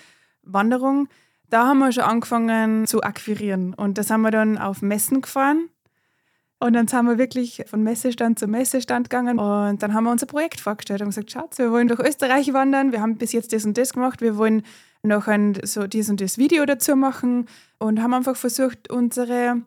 [0.43, 1.07] Wanderung,
[1.49, 3.73] da haben wir schon angefangen zu akquirieren.
[3.73, 5.69] Und das haben wir dann auf Messen gefahren.
[6.59, 10.25] Und dann sind wir wirklich von Messestand zu Messestand gegangen und dann haben wir unser
[10.25, 13.63] Projekt vorgestellt und gesagt, Schatz, wir wollen durch Österreich wandern, wir haben bis jetzt das
[13.63, 14.63] und das gemacht, wir wollen
[15.03, 17.45] noch ein so dies und das Video dazu machen
[17.79, 19.61] und haben einfach versucht, unsere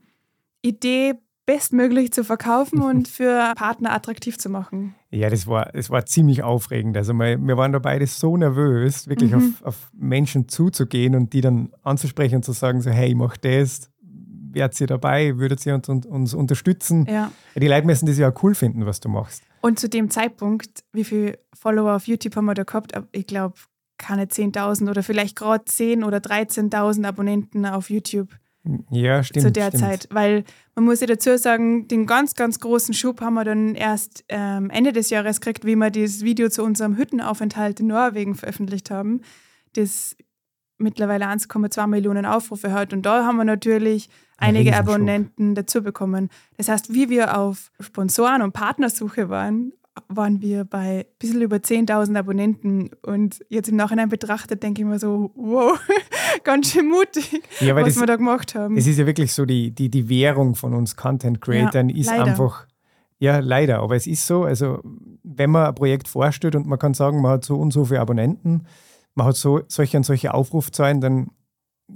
[0.63, 1.15] Idee
[1.47, 4.95] bestmöglich zu verkaufen und für Partner attraktiv zu machen.
[5.11, 6.97] Ja, das war, das war ziemlich aufregend.
[6.97, 9.57] Also wir, wir waren da beide so nervös, wirklich Mhm.
[9.63, 13.37] auf, auf Menschen zuzugehen und die dann anzusprechen und zu sagen, so, hey, ich mach
[13.37, 13.91] das,
[14.53, 17.07] werdet ihr dabei, würdet ihr uns, uns, uns unterstützen?
[17.11, 17.33] Ja.
[17.57, 19.43] Die Leute müssen das ja auch cool finden, was du machst.
[19.61, 22.93] Und zu dem Zeitpunkt, wie viele Follower auf YouTube haben wir da gehabt?
[23.13, 23.55] Ich glaube,
[24.01, 28.29] keine 10.000 oder vielleicht gerade 10.000 oder 13.000 Abonnenten auf YouTube.
[28.91, 29.47] Ja, stimmt.
[29.47, 29.83] Zu der stimmt.
[29.83, 30.09] Zeit.
[30.11, 34.25] Weil man muss ja dazu sagen, den ganz, ganz großen Schub haben wir dann erst
[34.29, 38.91] ähm, Ende des Jahres gekriegt, wie wir das Video zu unserem Hüttenaufenthalt in Norwegen veröffentlicht
[38.91, 39.23] haben,
[39.75, 40.17] das
[40.79, 42.93] mittlerweile 1,2 Millionen Aufrufe hat.
[42.93, 46.29] Und da haben wir natürlich einige Abonnenten dazu bekommen.
[46.57, 49.73] Das heißt, wie wir auf Sponsoren- und Partnersuche waren,
[50.09, 52.91] waren wir bei ein bisschen über 10.000 Abonnenten.
[53.03, 55.79] Und jetzt im Nachhinein betrachtet, denke ich mir so, wow,
[56.45, 58.77] ganz schön mutig, ja, was das, wir da gemacht haben.
[58.77, 62.25] Es ist ja wirklich so, die, die, die Währung von uns Content-Creatern Ja, ist leider.
[62.25, 62.67] einfach,
[63.19, 64.81] ja, leider, aber es ist so, also
[65.23, 68.01] wenn man ein Projekt vorstellt und man kann sagen, man hat so und so viele
[68.01, 68.67] Abonnenten,
[69.15, 71.31] man hat so solche und solche Aufrufzahlen, dann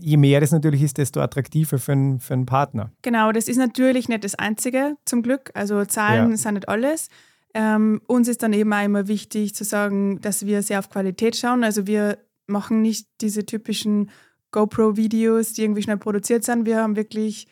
[0.00, 2.90] je mehr das natürlich ist, desto attraktiver für einen, für einen Partner.
[3.02, 5.52] Genau, das ist natürlich nicht das Einzige, zum Glück.
[5.54, 6.36] Also Zahlen Ja.
[6.36, 7.08] sind nicht alles.
[7.54, 11.36] Ähm, uns ist dann eben auch immer wichtig zu sagen, dass wir sehr auf Qualität
[11.36, 11.62] schauen.
[11.62, 14.10] Also wir machen nicht diese typischen
[14.50, 16.66] GoPro-Videos, die irgendwie schnell produziert sind.
[16.66, 17.46] Wir haben wirklich,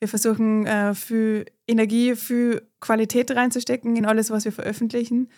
[0.00, 5.28] wir versuchen äh, viel Energie, viel Qualität reinzustecken in alles, was wir veröffentlichen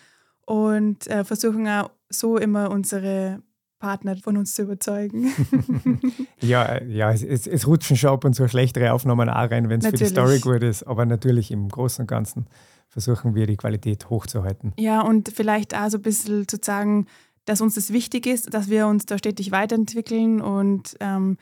[0.45, 3.41] und äh, versuchen auch so immer unsere
[3.79, 5.31] Partner von uns zu überzeugen.
[6.39, 9.79] Ja, ja es, es, es rutschen schon ab und zu schlechtere Aufnahmen auch rein, wenn
[9.79, 10.05] es für die.
[10.05, 12.45] Story gut ist, aber natürlich im Großen und Ganzen
[12.89, 14.73] versuchen wir die Qualität hochzuhalten.
[14.77, 17.05] Ja, und vielleicht auch so ein bisschen zu sagen,
[17.45, 21.37] dass uns das wichtig ist, dass wir uns da stetig weiterentwickeln und ähm,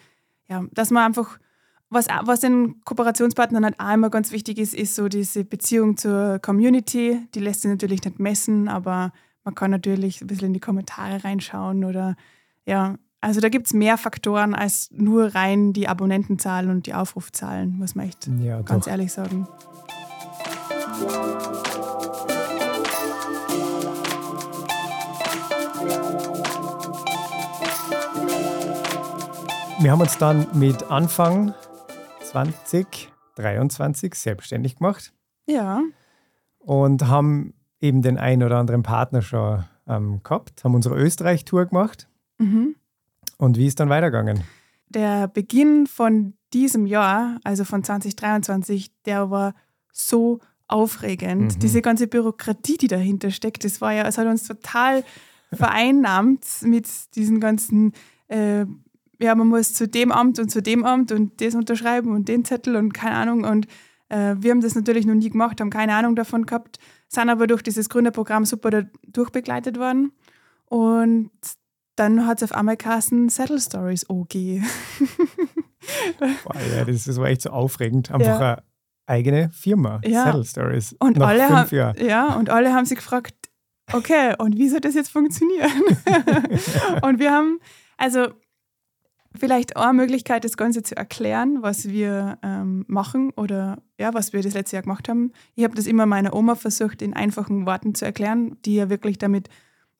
[0.48, 1.40] ja, dass man einfach,
[1.90, 6.40] was, was den Kooperationspartnern halt auch immer ganz wichtig ist, ist so diese Beziehung zur
[6.40, 7.28] Community.
[7.34, 9.12] Die lässt sich natürlich nicht messen, aber
[9.44, 12.16] man kann natürlich ein bisschen in die Kommentare reinschauen oder
[12.68, 17.76] ja, also da gibt es mehr Faktoren als nur rein die Abonnentenzahl und die Aufrufzahlen,
[17.78, 18.92] muss man echt Ja, ganz doch.
[18.92, 19.48] ehrlich sagen.
[29.86, 31.54] Wir haben uns dann mit Anfang
[32.24, 35.14] 2023 selbstständig gemacht
[35.46, 35.84] Ja,
[36.58, 42.10] und haben eben den einen oder anderen Partner schon ähm, gehabt, haben unsere Österreich-Tour gemacht.
[42.40, 42.74] mhm.
[43.38, 44.44] Und wie ist dann weitergegangen?
[44.90, 49.54] der Beginn von diesem Jahr, also von 2023, der war
[49.92, 51.58] so aufregend.
[51.58, 51.60] Mhm.
[51.60, 55.04] Diese ganze Bürokratie, die dahinter steckt, das war ja, es hat uns total
[55.54, 57.94] vereinnahmt mit diesen ganzen,
[58.30, 58.66] äh,
[59.20, 62.46] ja, man muss zu dem Amt und zu dem Amt und das unterschreiben und den
[62.46, 63.44] Zettel und keine Ahnung.
[63.44, 63.68] Und
[64.10, 67.48] äh, wir haben das natürlich noch nie gemacht, haben keine Ahnung davon gehabt, sind aber
[67.48, 70.12] durch dieses Gründerprogramm super da durchbegleitet worden.
[70.66, 71.32] Und
[71.96, 74.34] dann hat es auf einmal geheißen Settle Stories OG.
[76.20, 78.12] Boah, ja, das, das war echt so aufregend.
[78.12, 78.54] Einfach Ja.
[78.54, 78.64] eine
[79.08, 80.24] eigene Firma, Ja.
[80.26, 80.96] Saddle Stories.
[81.00, 82.06] Und Nach alle, haben, Jahren.
[82.06, 83.36] ja, und alle haben sich gefragt,
[83.94, 85.72] okay, und wie soll das jetzt funktionieren?
[87.04, 87.60] und wir haben,
[87.98, 88.28] also
[89.38, 94.42] vielleicht eine Möglichkeit, das Ganze zu erklären, was wir ähm, machen oder ja, was wir
[94.42, 95.32] das letzte Jahr gemacht haben.
[95.56, 99.18] Ich habe das immer meiner Oma versucht, in einfachen Worten zu erklären, die ja wirklich
[99.18, 99.50] damit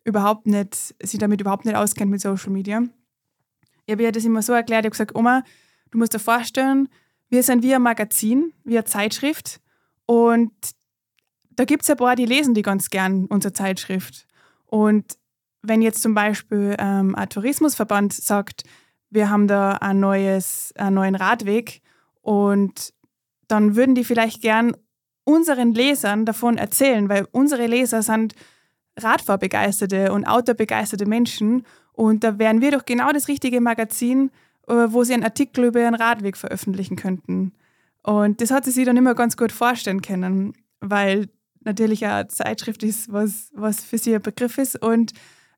[0.04, 2.84] überhaupt nicht, sich damit überhaupt nicht auskennt mit Social Media.
[3.86, 5.44] Ich habe ihr das immer so erklärt, ich habe gesagt, Oma,
[5.92, 6.90] du musst dir vorstellen,
[7.30, 9.62] wir sind wie ein Magazin, wie eine Zeitschrift
[10.06, 10.52] und
[11.56, 14.28] da gibt es ein paar, die lesen die ganz gern, unsere Zeitschrift.
[14.66, 15.18] Und
[15.62, 18.64] wenn jetzt zum Beispiel ähm, ein Tourismusverband sagt,
[19.16, 21.82] wir haben da ein neues, einen neuen Radweg
[22.22, 22.94] und
[23.48, 24.76] dann würden die vielleicht gern
[25.24, 28.36] unseren Lesern davon erzählen, weil unsere Leser sind
[28.98, 34.30] Radfahrbegeisterte und Outdoor-begeisterte Menschen und da wären wir doch genau das richtige Magazin,
[34.68, 37.54] äh, wo sie einen Artikel über ihren Radweg veröffentlichen könnten.
[38.04, 41.28] Und das hat sie sich dann immer ganz gut vorstellen können, weil
[41.62, 44.82] natürlich eine Zeitschrift ist, was, was für sie ein Begriff ist.
[44.82, 45.14] Und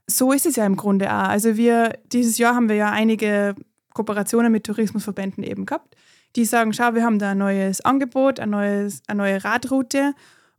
[0.10, 1.28] so ist es ja im Grunde auch.
[1.28, 3.56] Also wir, dieses Jahr haben wir ja einige
[3.94, 5.96] Kooperationen mit Tourismusverbänden eben gehabt,
[6.36, 10.14] die sagen, schau, wir haben da ein neues Angebot, ein neues, eine neue Radroute.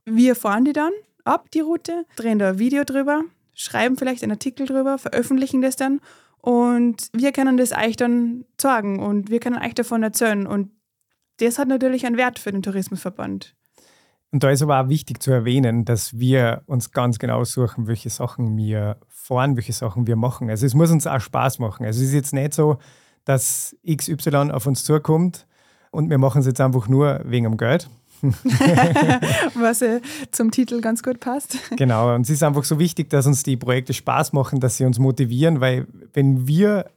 [0.04, 0.92] Wir fahren die dann
[1.24, 3.22] ab, die Route, drehen da ein Video drüber,
[3.54, 6.00] schreiben vielleicht einen Artikel drüber, veröffentlichen das dann
[6.40, 10.46] und wir können das euch dann sagen und wir können euch davon erzählen.
[10.46, 10.70] Und
[11.40, 13.54] das hat natürlich einen Wert für den Tourismusverband.
[14.30, 18.10] Und da ist aber auch wichtig zu erwähnen, dass wir uns ganz genau suchen, welche
[18.10, 20.50] Sachen wir fahren, welche Sachen wir machen.
[20.50, 21.86] Also es muss uns auch Spaß machen.
[21.86, 22.78] Also es ist jetzt nicht so,
[23.24, 25.46] dass XY auf uns zukommt
[25.90, 27.88] und wir machen es jetzt einfach nur wegen dem Geld.
[29.54, 30.00] Was äh,
[30.32, 31.56] zum Titel ganz gut passt.
[31.76, 34.84] Genau, und es ist einfach so wichtig, dass uns die Projekte Spaß machen, dass sie
[34.84, 36.90] uns motivieren, weil wenn wir,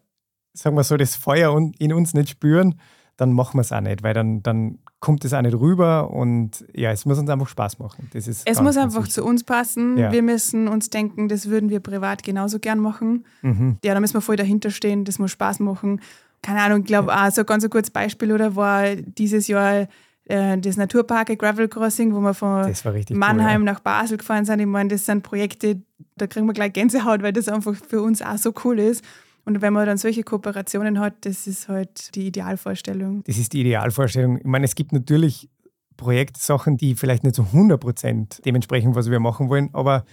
[0.54, 2.80] sagen wir so, das Feuer in uns nicht spüren,
[3.18, 6.64] dann machen wir es auch nicht, weil dann, dann kommt es auch nicht rüber und
[6.74, 8.08] ja, es muss uns einfach Spaß machen.
[8.14, 9.16] Das ist es muss einfach wichtig.
[9.16, 9.98] zu uns passen.
[9.98, 10.12] Ja.
[10.12, 13.26] Wir müssen uns denken, das würden wir privat genauso gern machen.
[13.42, 13.78] Mhm.
[13.84, 16.02] Ja, da müssen wir voll dahinter stehen, das muss Spaß machen.
[16.44, 19.88] Keine Ahnung, ich glaube, auch so ein ganz ein kurzes Beispiel oder war dieses Jahr
[20.26, 22.72] äh, das Naturpark Gravel Crossing, wo wir von
[23.10, 23.66] Mannheim cool.
[23.66, 24.60] nach Basel gefahren sind.
[24.60, 25.82] Ich meine, das sind Projekte,
[26.16, 29.04] da kriegen wir gleich Gänsehaut, weil das einfach für uns auch so cool ist.
[29.46, 33.24] Und wenn man dann solche Kooperationen hat, das ist halt die Idealvorstellung.
[33.26, 34.38] Das ist die Idealvorstellung.
[34.38, 35.50] Ich meine, es gibt natürlich
[35.98, 40.04] Projektsachen, die vielleicht nicht zu 100% dementsprechend, was wir machen wollen, aber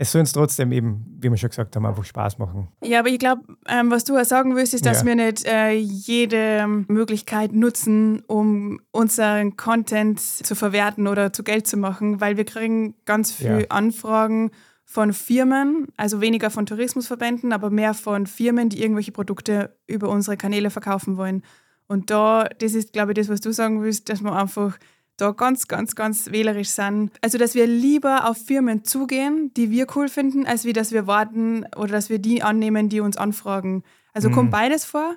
[0.00, 2.68] es soll uns trotzdem eben, wie wir schon gesagt haben, einfach Spaß machen.
[2.84, 5.06] Ja, aber ich glaube, ähm, was du auch sagen willst, ist, dass Ja.
[5.06, 11.76] wir nicht äh, jede Möglichkeit nutzen, um unseren Content zu verwerten oder zu Geld zu
[11.76, 13.66] machen, weil wir kriegen ganz viele Ja.
[13.70, 14.52] Anfragen
[14.90, 20.38] von Firmen, also weniger von Tourismusverbänden, aber mehr von Firmen, die irgendwelche Produkte über unsere
[20.38, 21.42] Kanäle verkaufen wollen.
[21.88, 24.78] Und da, das ist, glaube ich, das, was du sagen willst, dass wir einfach
[25.18, 27.12] da ganz, ganz, ganz wählerisch sind.
[27.20, 31.06] Also, dass wir lieber auf Firmen zugehen, die wir cool finden, als wie, dass wir
[31.06, 33.82] warten oder dass wir die annehmen, die uns anfragen.
[34.14, 35.16] Also kommt beides vor,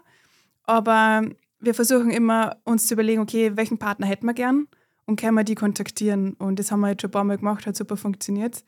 [0.65, 1.23] aber
[1.61, 4.67] wir versuchen immer, uns zu überlegen, okay, welchen Partner hätten wir gern
[5.05, 6.33] und können wir die kontaktieren.
[6.33, 8.65] Und das haben wir jetzt schon ein paar Mal gemacht, hat super funktioniert.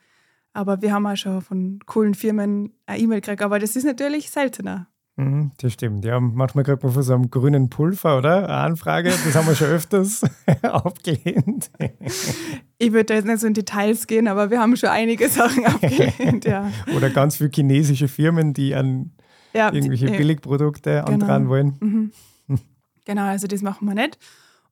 [0.54, 4.30] Aber wir haben auch schon von coolen Firmen eine E-Mail gekriegt, aber das ist natürlich
[4.30, 4.86] seltener.
[5.16, 6.04] Mhm, das stimmt.
[6.04, 8.38] Ja, manchmal kriegt man von so einem grünen Pulver, oder?
[8.44, 9.10] Eine Anfrage.
[9.10, 10.22] Das haben wir schon öfters
[10.62, 11.70] abgelehnt.
[12.78, 15.64] Ich würde da jetzt nicht so in Details gehen, aber wir haben schon einige Sachen
[15.66, 16.70] abgelehnt, ja.
[16.96, 19.12] Oder ganz viele chinesische Firmen, die an
[19.52, 21.12] ja irgendwelche die- Billigprodukte Genau.
[21.12, 21.76] andran wollen.
[21.80, 22.10] Mhm.
[23.04, 24.18] Genau, also das machen wir nicht.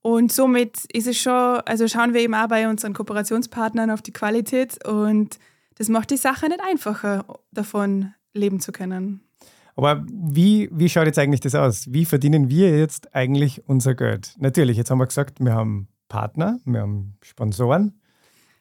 [0.01, 4.13] Und somit ist es schon, also schauen wir eben auch bei unseren Kooperationspartnern auf die
[4.13, 5.39] Qualität und
[5.83, 9.21] das macht die Sache nicht einfacher, davon leben zu können.
[9.75, 11.93] Aber wie, wie schaut jetzt eigentlich das aus?
[11.93, 14.37] Wie verdienen wir jetzt eigentlich unser Geld?
[14.39, 18.01] Natürlich, jetzt haben wir gesagt, wir haben Partner, wir haben Sponsoren.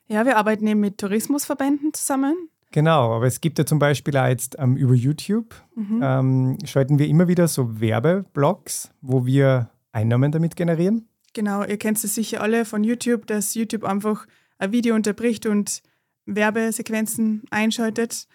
[0.08, 2.50] Ja, wir arbeiten eben mit Tourismusverbänden zusammen.
[2.72, 7.08] Genau, aber es gibt ja zum Beispiel auch jetzt ähm, über YouTube, ähm, schalten wir
[7.08, 11.08] immer wieder so Werbeblogs, wo wir Einnahmen damit generieren.
[11.36, 14.26] Genau, ihr kennt es sicher alle von YouTube, dass YouTube einfach
[14.58, 15.84] ein Video unterbricht und
[16.26, 18.28] Werbesequenzen einschaltet.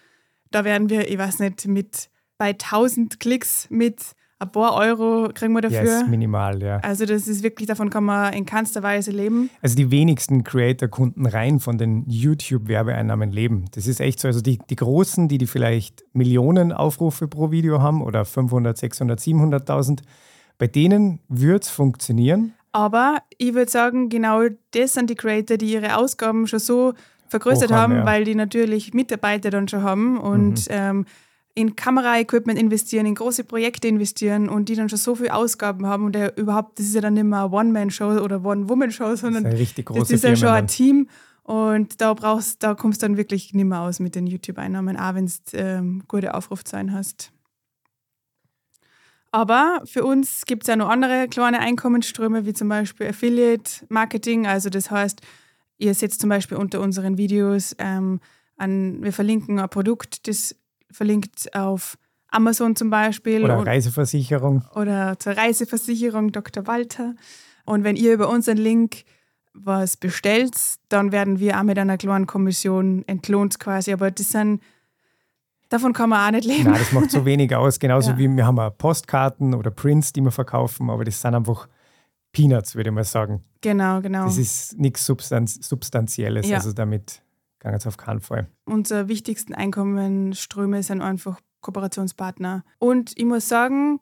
[0.50, 5.54] Da werden wir, ich weiß nicht, mit bei 1000 Klicks mit ein paar Euro kriegen
[5.54, 6.02] wir dafür.
[6.02, 6.76] ist minimal, ja.
[6.80, 9.48] Also das ist wirklich, davon kann man in keinster Weise leben.
[9.62, 13.64] Also die wenigsten Creator-Kunden rein von den YouTube-Werbeeinnahmen leben.
[13.72, 14.28] Das ist echt so.
[14.28, 19.18] Also die, die Großen, die, die vielleicht Millionen Aufrufe pro Video haben oder 500, 600,
[19.18, 20.00] 700.000,
[20.58, 22.52] bei denen wird es funktionieren.
[22.72, 26.92] Aber ich würde sagen, genau das sind die Creator, die ihre Ausgaben schon so
[27.28, 28.06] vergrößert Hoch haben, ja.
[28.06, 31.06] weil die natürlich Mitarbeiter dann schon haben und ähm,
[31.54, 36.04] in Kameraequipment investieren, in große Projekte investieren und die dann schon so viel Ausgaben haben
[36.04, 39.44] und der überhaupt, das ist ja dann nicht mehr eine One-Man-Show oder One-Woman-Show, Das sondern
[39.44, 40.66] sind richtig das ist ja schon ein.
[40.66, 41.08] Team
[41.44, 45.14] und da brauchst, da kommst du dann wirklich nicht mehr aus mit den YouTube-Einnahmen, auch
[45.14, 47.32] wenn du ähm, gute Aufrufzahlen hast.
[49.32, 54.46] Aber für uns gibt es ja noch andere kleine Einkommensströme, wie zum Beispiel Affiliate-Marketing.
[54.46, 55.20] Also das heißt,
[55.78, 58.20] ihr seht zum Beispiel unter unseren Videos, ähm,
[58.56, 60.54] an, wir verlinken ein Produkt, das
[60.90, 64.64] verlinkt auf Amazon zum Beispiel Oder und- Reiseversicherung.
[64.74, 66.66] oder zur Reiseversicherung Dr.
[66.66, 67.14] Walter.
[67.64, 69.04] Und wenn ihr über unseren Link
[69.52, 70.54] was bestellt,
[70.88, 73.92] dann werden wir auch mit einer kleinen Kommission entlohnt quasi.
[73.92, 74.62] Aber das sind,
[75.68, 76.64] davon kann man auch nicht leben.
[76.70, 77.78] Nein, das macht so wenig aus.
[77.78, 78.18] Genauso Ja.
[78.18, 81.68] wie wir haben Postkarten oder Prints, die wir verkaufen, aber das sind einfach
[82.36, 83.42] Peanuts, würde mal sagen.
[83.62, 84.26] Genau, genau.
[84.26, 86.46] Das ist nichts Substanz Substanzielles.
[86.46, 86.58] Ja.
[86.58, 87.22] Also damit
[87.60, 88.50] kann es auf keinen Fall.
[88.66, 92.62] Unsere wichtigsten Einkommensströme sind einfach Kooperationspartner.
[92.78, 94.00] Und ich muss sagen,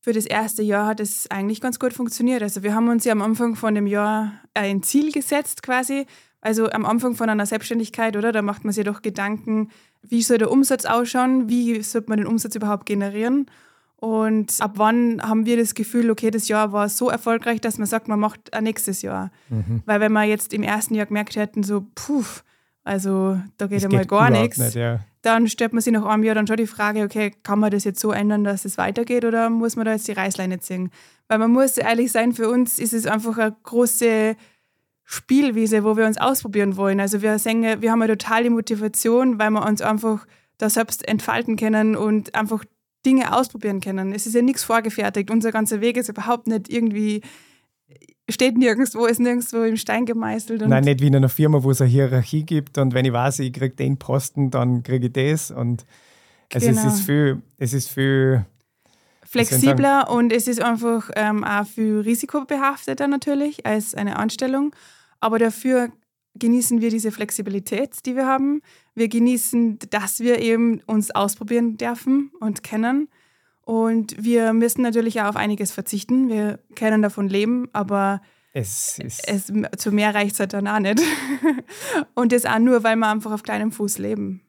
[0.00, 2.42] für das erste Jahr hat es eigentlich ganz gut funktioniert.
[2.42, 6.06] Also wir haben uns ja am Anfang von dem Jahr ein Ziel gesetzt quasi.
[6.40, 8.32] Also am Anfang von einer Selbstständigkeit, oder?
[8.32, 9.68] Da macht man sich doch Gedanken,
[10.02, 11.48] wie soll der Umsatz ausschauen?
[11.48, 13.46] Wie sollte man den Umsatz überhaupt generieren?
[14.00, 17.86] Und ab wann haben wir das Gefühl, okay, das Jahr war so erfolgreich, dass man
[17.86, 19.30] sagt, man macht ein nächstes Jahr.
[19.50, 19.82] Mhm.
[19.84, 22.24] Weil wenn wir jetzt im ersten Jahr gemerkt hätten, so, puh,
[22.82, 25.00] also da geht Das ja mal gar nichts, nicht, ja.
[25.20, 27.84] dann stellt man sich nach einem Jahr dann schon die Frage, okay, kann man das
[27.84, 30.90] jetzt so ändern, dass es weitergeht oder muss man da jetzt die Reißleine ziehen?
[31.28, 34.34] Weil man muss ehrlich sein, für uns ist es einfach eine große
[35.04, 37.00] Spielwiese, wo wir uns ausprobieren wollen.
[37.00, 40.26] Also wir sehen, wir haben eine totale Motivation, weil wir uns einfach
[40.56, 42.64] da selbst entfalten können und einfach
[43.06, 44.12] Dinge ausprobieren können.
[44.12, 45.30] Es ist ja nichts vorgefertigt.
[45.30, 47.22] Unser ganzer Weg ist überhaupt nicht irgendwie,
[48.28, 50.62] steht nirgendwo, ist nirgendwo im Stein gemeißelt.
[50.62, 53.12] Und Nein, nicht wie in einer Firma, wo es eine Hierarchie gibt und wenn ich
[53.12, 55.50] weiß, ich kriege den Posten, dann kriege ich das.
[55.50, 55.86] Und
[56.52, 56.86] also Genau.
[56.86, 58.44] es ist viel, es ist viel
[59.24, 64.74] flexibler und es ist einfach ähm, auch viel risikobehafteter natürlich als eine Anstellung.
[65.20, 65.90] Aber dafür
[66.34, 68.62] genießen wir diese Flexibilität, die wir haben.
[68.94, 73.08] Wir genießen, dass wir eben uns ausprobieren dürfen und kennen.
[73.62, 76.28] Und wir müssen natürlich auch auf einiges verzichten.
[76.28, 78.20] Wir können davon leben, aber
[78.52, 81.00] es, es zu mehr reicht es halt dann auch nicht.
[82.14, 84.42] und das auch nur, weil wir einfach auf kleinem Fuß leben.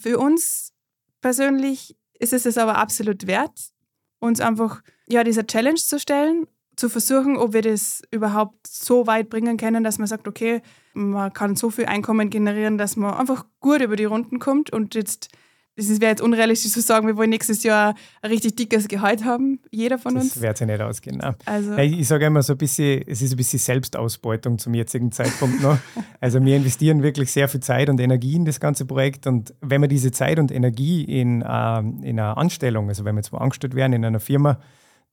[0.00, 0.72] Für uns
[1.20, 3.72] persönlich ist es es aber absolut wert,
[4.18, 6.46] uns einfach ja, dieser Challenge zu stellen,
[6.76, 10.62] zu versuchen, ob wir das überhaupt so weit bringen können, dass man sagt, okay,
[10.94, 14.94] man kann so viel Einkommen generieren, dass man einfach gut über die Runden kommt und
[14.94, 15.30] jetzt
[15.78, 19.60] es wäre jetzt unrealistisch zu sagen, wir wollen nächstes Jahr ein richtig dickes Gehalt haben,
[19.70, 20.32] jeder von uns.
[20.32, 21.18] Das wird sich nicht ausgehen.
[21.18, 21.34] Nein.
[21.44, 25.60] Also ich sage immer so ein bisschen, es ist ein bisschen Selbstausbeutung zum jetzigen Zeitpunkt
[25.60, 25.78] noch.
[26.20, 29.82] also wir investieren wirklich sehr viel Zeit und Energie in das ganze Projekt und wenn
[29.82, 33.36] wir diese Zeit und Energie in, äh, in einer Anstellung, also wenn wir jetzt wo
[33.36, 34.58] angestellt werden in einer Firma,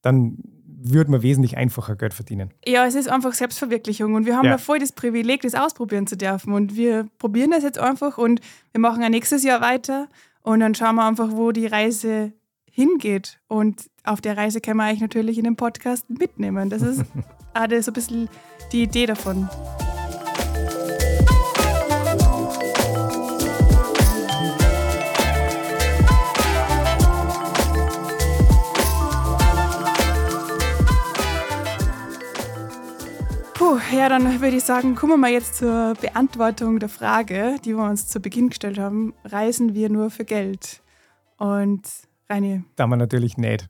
[0.01, 0.37] dann
[0.83, 2.51] würde man wesentlich einfacher Geld verdienen.
[2.65, 4.51] Ja, es ist einfach Selbstverwirklichung und wir haben ja.
[4.51, 8.41] ja voll das Privileg, das ausprobieren zu dürfen und wir probieren das jetzt einfach und
[8.71, 10.07] wir machen ja nächstes Jahr weiter
[10.41, 12.33] und dann schauen wir einfach, wo die Reise
[12.69, 16.69] hingeht und auf der Reise können wir eigentlich natürlich in dem Podcast mitnehmen.
[16.69, 17.01] Das ist
[17.53, 18.29] auch so ein bisschen
[18.71, 19.47] die Idee davon.
[33.63, 37.73] Puh, ja, dann würde ich sagen, kommen wir mal jetzt zur Beantwortung der Frage, die
[37.73, 39.13] wir uns zu Beginn gestellt haben.
[39.23, 40.81] Reisen wir nur für Geld?
[41.37, 41.81] Und
[42.29, 42.65] Reini?
[42.75, 43.69] Da wir natürlich nicht.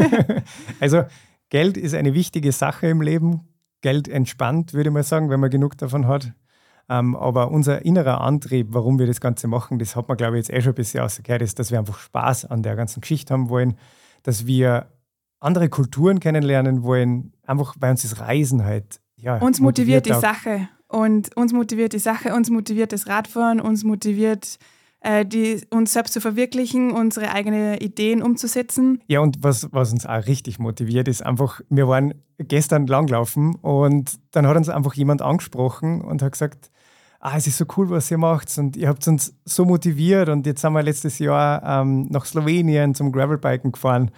[0.80, 1.02] also
[1.50, 3.46] Geld ist eine wichtige Sache im Leben.
[3.82, 6.32] Geld entspannt, würde mal sagen, wenn man genug davon hat.
[6.88, 10.48] Ähm, aber unser innerer Antrieb, warum wir das Ganze machen, das hat man, glaube ich,
[10.48, 13.34] jetzt eh schon ein bisschen ausgekehrt, ist, dass wir einfach Spaß an der ganzen Geschichte
[13.34, 13.76] haben wollen,
[14.22, 14.86] dass wir
[15.38, 20.20] andere Kulturen kennenlernen wollen, einfach weil uns das Reisen halt ja, uns motiviert, motiviert die
[20.20, 20.68] Sache.
[20.88, 24.58] Und uns motiviert die Sache, uns motiviert das Radfahren, uns motiviert
[25.00, 29.02] äh, die, uns selbst zu verwirklichen, unsere eigenen Ideen umzusetzen.
[29.06, 34.18] Ja, und was, was uns auch richtig motiviert, ist einfach, wir waren gestern langlaufen und
[34.32, 36.70] dann hat uns einfach jemand angesprochen und hat gesagt,
[37.20, 40.46] ah, es ist so cool, was ihr macht und ihr habt uns so motiviert und
[40.46, 44.10] jetzt sind wir letztes Jahr ähm, nach Slowenien zum Gravelbiken gefahren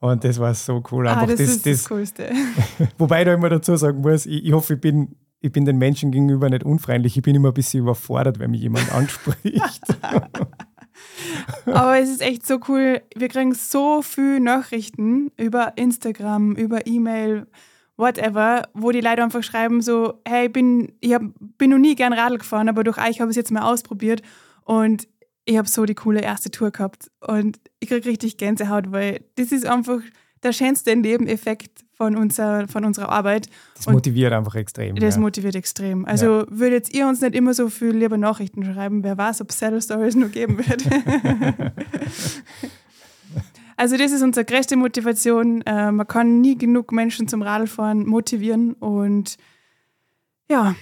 [0.00, 1.06] und das war so cool.
[1.06, 2.30] Ah, Einfach ah, das, das ist das, das Coolste.
[2.98, 5.78] Wobei ich da immer dazu sagen muss, ich, ich hoffe, ich bin, ich bin den
[5.78, 7.16] Menschen gegenüber nicht unfreundlich.
[7.16, 9.82] Ich bin immer ein bisschen überfordert, wenn mich jemand anspricht.
[11.66, 13.02] Aber es ist echt so cool.
[13.14, 17.46] Wir kriegen so viele Nachrichten über Instagram, über E-Mail,
[17.96, 21.22] whatever, wo die Leute einfach schreiben so, hey, bin, ich hab,
[21.58, 24.22] bin noch nie gern Radl gefahren, aber durch euch habe ich es jetzt mal ausprobiert
[24.64, 25.08] und
[25.44, 29.52] ich habe so die coole erste Tour gehabt und ich kriege richtig Gänsehaut, weil das
[29.52, 30.00] ist einfach
[30.42, 33.48] der schönste Nebeneffekt von, unser, von unserer Arbeit.
[33.76, 34.96] Das motiviert und einfach extrem.
[34.96, 35.20] Das ja.
[35.20, 36.04] motiviert extrem.
[36.04, 36.46] Also ja.
[36.50, 39.80] würdet ihr uns nicht immer so viel lieber Nachrichten schreiben, wer weiß, ob es Saddle
[39.80, 40.84] Stories noch geben wird.
[43.76, 45.62] also das ist unsere größte Motivation.
[45.62, 49.36] Äh, man kann nie genug Menschen zum Radfahren motivieren und
[50.50, 50.74] ja,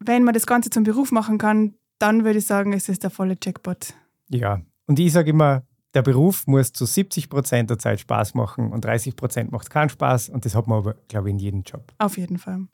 [0.00, 3.10] wenn man das Ganze zum Beruf machen kann, dann würde ich sagen, es ist der
[3.10, 3.94] volle Jackpot.
[4.30, 5.62] Ja, und ich sage immer,
[5.94, 9.90] der Beruf muss zu 70 Prozent der Zeit Spaß machen und 30 Prozent macht keinen
[9.90, 11.92] Spaß und das hat man aber, glaube ich, in jedem Job.
[11.98, 12.66] Auf jeden Fall.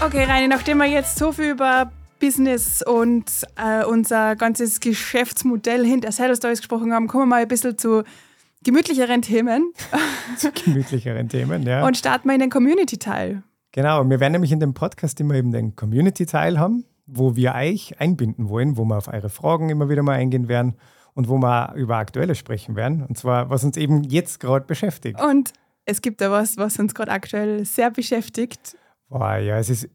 [0.00, 3.24] Okay, Reini, nachdem wir jetzt so viel über Business und
[3.56, 8.02] äh, unser ganzes Geschäftsmodell hinter Saddle Stories gesprochen haben, kommen wir mal ein bisschen zu
[8.64, 9.72] gemütlicheren Themen.
[10.36, 11.86] zu gemütlicheren Themen, ja.
[11.86, 13.42] Und starten wir in den Community-Teil.
[13.72, 18.00] Genau, wir werden nämlich in dem Podcast immer eben den Community-Teil haben, wo wir euch
[18.00, 20.76] einbinden wollen, wo wir auf eure Fragen immer wieder mal eingehen werden
[21.14, 23.04] und wo wir über Aktuelle sprechen werden.
[23.04, 25.20] Und zwar, was uns eben jetzt gerade beschäftigt.
[25.20, 25.52] Und
[25.84, 28.76] es gibt da was, was uns gerade aktuell sehr beschäftigt.
[29.08, 29.88] Boah, ja, es ist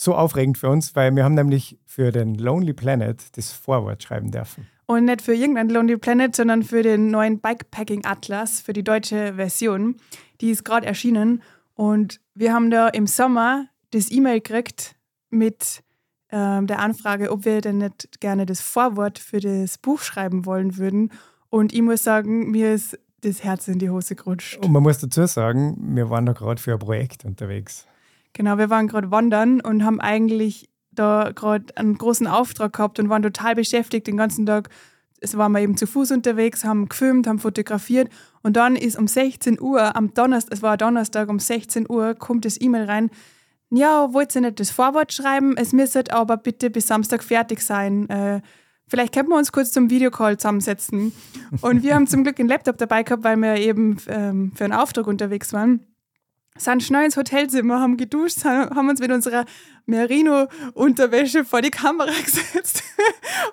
[0.00, 4.30] so aufregend für uns, weil wir haben nämlich für den Lonely Planet das Vorwort schreiben
[4.30, 4.66] dürfen.
[4.86, 9.34] Und nicht für irgendeinen Lonely Planet, sondern für den neuen Bikepacking Atlas, für die deutsche
[9.34, 9.96] Version.
[10.40, 11.42] Die ist gerade erschienen.
[11.74, 14.96] Und wir haben da im Sommer das E-Mail gekriegt
[15.28, 15.82] mit
[16.32, 20.78] ähm, der Anfrage, ob wir denn nicht gerne das Vorwort für das Buch schreiben wollen
[20.78, 21.12] würden.
[21.50, 24.64] Und ich muss sagen, mir ist das Herz in die Hose gerutscht.
[24.64, 27.86] Und man muss dazu sagen, wir waren da gerade für ein Projekt unterwegs.
[28.32, 33.08] Genau, wir waren gerade wandern und haben eigentlich da gerade einen großen Auftrag gehabt und
[33.08, 34.68] waren total beschäftigt, den ganzen Tag
[35.20, 38.08] es waren wir eben zu Fuß unterwegs, haben gefilmt, haben fotografiert
[38.42, 42.44] und dann ist um 16 Uhr am Donnerstag, es war Donnerstag um 16 Uhr, kommt
[42.44, 43.10] das E-Mail rein.
[43.70, 45.56] Ja, wollt ihr nicht das Vorwort schreiben?
[45.56, 48.08] Es müsste aber bitte bis Samstag fertig sein.
[48.08, 48.40] Äh,
[48.88, 51.12] vielleicht könnten wir uns kurz zum Videocall zusammensetzen.
[51.60, 54.72] Und wir haben zum Glück einen Laptop dabei gehabt, weil wir eben ähm, für einen
[54.72, 55.86] Auftrag unterwegs waren
[56.64, 59.44] sind schnell ins Hotelzimmer, haben geduscht, haben uns mit unserer
[59.86, 62.82] Merino-Unterwäsche vor die Kamera gesetzt.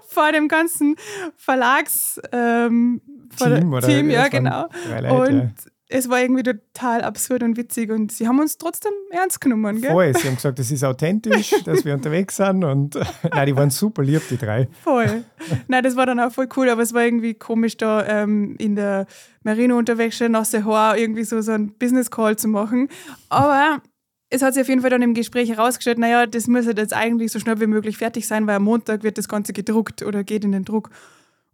[0.08, 0.96] vor dem ganzen
[1.36, 3.02] Verlags ähm,
[3.38, 4.68] Team, Team ja, genau.
[5.10, 5.54] Und
[5.90, 9.82] es war irgendwie total absurd und witzig und sie haben uns trotzdem ernst genommen.
[9.82, 9.92] Gell?
[9.92, 12.96] Voll, sie haben gesagt, es ist authentisch, dass wir unterwegs sind und
[13.32, 14.68] nein, die waren super lieb, die drei.
[14.84, 15.24] Voll.
[15.68, 18.76] Nein, das war dann auch voll cool, aber es war irgendwie komisch, da ähm, in
[18.76, 19.08] der
[19.44, 22.90] Merino-Unterwäsche nasse Haar irgendwie so, so einen Business-Call zu machen.
[23.30, 23.82] Aber
[24.30, 27.32] es hat sich auf jeden Fall dann im Gespräch herausgestellt, naja, das müsste jetzt eigentlich
[27.32, 30.44] so schnell wie möglich fertig sein, weil am Montag wird das Ganze gedruckt oder geht
[30.44, 30.90] in den Druck.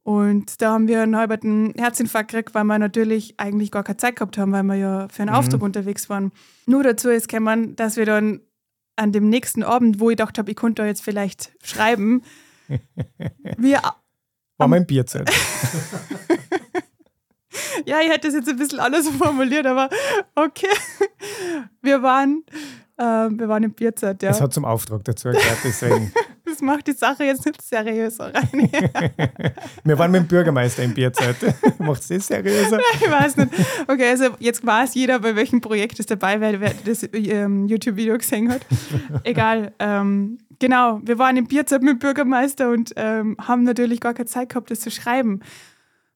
[0.03, 4.17] Und da haben wir einen halben Herzinfarkt gekriegt, weil wir natürlich eigentlich gar keine Zeit
[4.17, 5.37] gehabt haben, weil wir ja für einen mhm.
[5.37, 6.33] Auftrag unterwegs waren.
[6.65, 8.41] Nur dazu ist gekommen, dass wir dann
[8.97, 12.21] an dem nächsten Abend, wo ich gedacht habe, ich könnte da jetzt vielleicht schreiben,
[13.57, 13.81] wir.
[14.57, 15.29] War mein Bierzeit.
[17.85, 19.89] ja, ich hätte es jetzt ein bisschen anders formuliert, aber
[20.35, 20.67] okay.
[21.81, 22.43] Wir waren,
[22.97, 24.31] äh, wir waren im Bierzeit, ja.
[24.31, 26.11] Es hat zum Auftrag dazu erklärt, deswegen.
[26.63, 28.69] Macht die Sache jetzt nicht seriöser rein.
[29.83, 31.35] Wir waren mit dem Bürgermeister in Bierzeit.
[31.79, 32.79] Macht es seriöser?
[32.93, 33.49] Ich weiß nicht.
[33.87, 38.17] Okay, also jetzt weiß jeder, bei welchem Projekt es dabei war, wer das ähm, YouTube-Video
[38.17, 38.61] gesehen hat.
[39.23, 39.73] Egal.
[39.79, 44.27] Ähm, genau, wir waren in Bierzeit mit dem Bürgermeister und ähm, haben natürlich gar keine
[44.27, 45.41] Zeit gehabt, das zu schreiben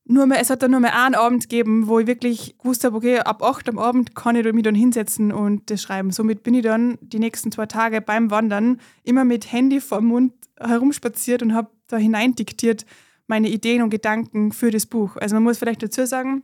[0.10, 2.96] nur mehr, es hat dann nur mehr einen Abend gegeben, wo ich wirklich gewusst habe,
[2.96, 6.12] okay, ab 8 am Abend kann ich mich dann hinsetzen und das schreiben.
[6.12, 10.34] Somit bin ich dann die nächsten zwei Tage beim Wandern immer mit Handy vor Mund
[10.60, 12.86] herumspaziert und habe da hinein diktiert
[13.28, 15.18] meine Ideen und Gedanken für das Buch.
[15.18, 16.44] Also man muss vielleicht dazu sagen,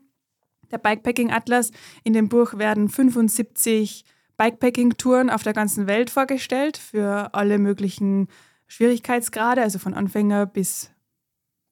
[0.72, 1.72] der Bikepacking Atlas,
[2.04, 4.04] in dem Buch werden 75
[4.38, 8.28] Bikepacking-Touren auf der ganzen Welt vorgestellt für alle möglichen
[8.68, 10.93] Schwierigkeitsgrade, also von Anfänger bis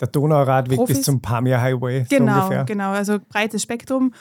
[0.01, 0.97] der Donauradweg Profis.
[0.97, 2.05] bis zum Pamir Highway.
[2.09, 4.13] Genau, so genau, also breites Spektrum.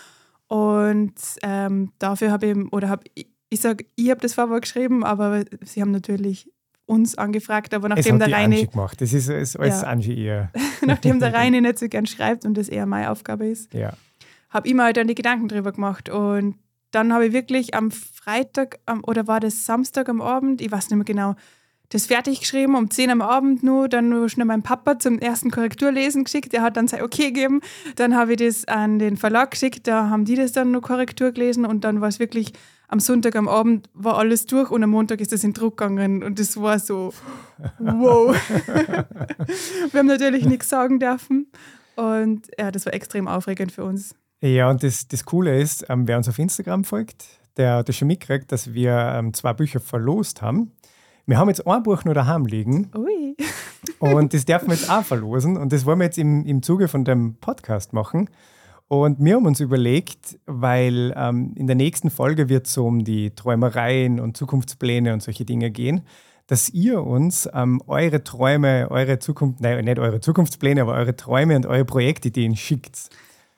[0.47, 5.05] Und ähm, dafür habe ich, oder habe ich, ich sage, ich habe das Vorwort geschrieben,
[5.05, 6.51] aber sie haben natürlich
[6.87, 8.67] uns angefragt, aber nachdem der Reine.
[8.67, 9.01] Gemacht.
[9.01, 9.89] Das ist, ist alles ja.
[9.89, 10.51] Angie eher.
[10.85, 13.93] nachdem der Reine nicht so gern schreibt und das eher meine Aufgabe ist, ja.
[14.51, 16.09] habe ich mir halt dann die Gedanken drüber gemacht.
[16.09, 16.57] Und
[16.91, 20.97] dann habe ich wirklich am Freitag oder war das Samstag am Abend, ich weiß nicht
[20.97, 21.37] mehr genau,
[21.91, 25.51] das fertig geschrieben, um 10 am Abend nur, dann nur schnell meinem Papa zum ersten
[25.51, 27.61] Korrekturlesen geschickt, der hat dann sein Okay gegeben,
[27.97, 31.33] dann habe ich das an den Verlag geschickt, da haben die das dann nur Korrektur
[31.33, 32.53] gelesen und dann war es wirklich
[32.87, 36.23] am Sonntag am Abend war alles durch und am Montag ist das in Druck gegangen
[36.23, 37.13] und das war so,
[37.79, 38.37] wow.
[39.93, 41.51] Wir haben natürlich nichts sagen dürfen
[41.97, 44.15] und ja, das war extrem aufregend für uns.
[44.41, 47.27] Ja, und das, das Coole ist, ähm, wer uns auf Instagram folgt,
[47.57, 50.73] der hat schon mitgekriegt, dass wir ähm, zwei Bücher verlost haben.
[51.27, 52.91] Wir haben jetzt ein Buch noch daheim liegen.
[52.97, 53.37] Ui.
[53.99, 55.57] und das dürfen wir jetzt auch verlosen.
[55.57, 58.29] Und das wollen wir jetzt im, im Zuge von dem Podcast machen.
[58.89, 63.05] Und wir haben uns überlegt, weil ähm, in der nächsten Folge wird es so um
[63.05, 66.01] die Träumereien und Zukunftspläne und solche Dinge gehen,
[66.49, 71.55] dass ihr uns ähm, eure Träume, eure Zukunft, nein, nicht eure Zukunftspläne, aber eure Träume
[71.55, 73.11] und eure Projektideen schickt.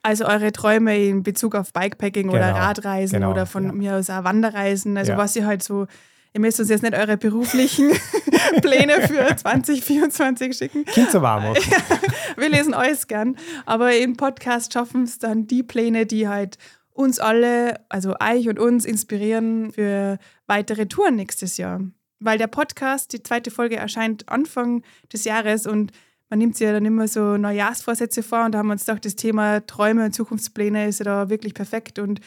[0.03, 3.73] Also eure Träume in Bezug auf Bikepacking genau, oder Radreisen genau, oder von ja.
[3.73, 5.19] mir aus auch Wanderreisen, also ja.
[5.19, 5.87] was ihr halt so
[6.35, 7.91] Ihr müsst uns jetzt nicht eure beruflichen
[8.63, 10.85] Pläne für 2024 schicken.
[10.87, 11.55] Kind so warm.
[12.37, 13.37] Wir lesen alles gern.
[13.67, 16.57] Aber im Podcast schaffen es dann die Pläne, die halt
[16.95, 21.83] uns alle, also euch und uns, inspirieren für weitere Touren nächstes Jahr.
[22.19, 25.93] Weil der Podcast, die zweite Folge, erscheint Anfang des Jahres und
[26.31, 29.05] man nimmt sich ja dann immer so Neujahrsvorsätze vor und da haben wir uns gedacht,
[29.05, 32.21] das Thema Träume und Zukunftspläne ist ja da wirklich perfekt und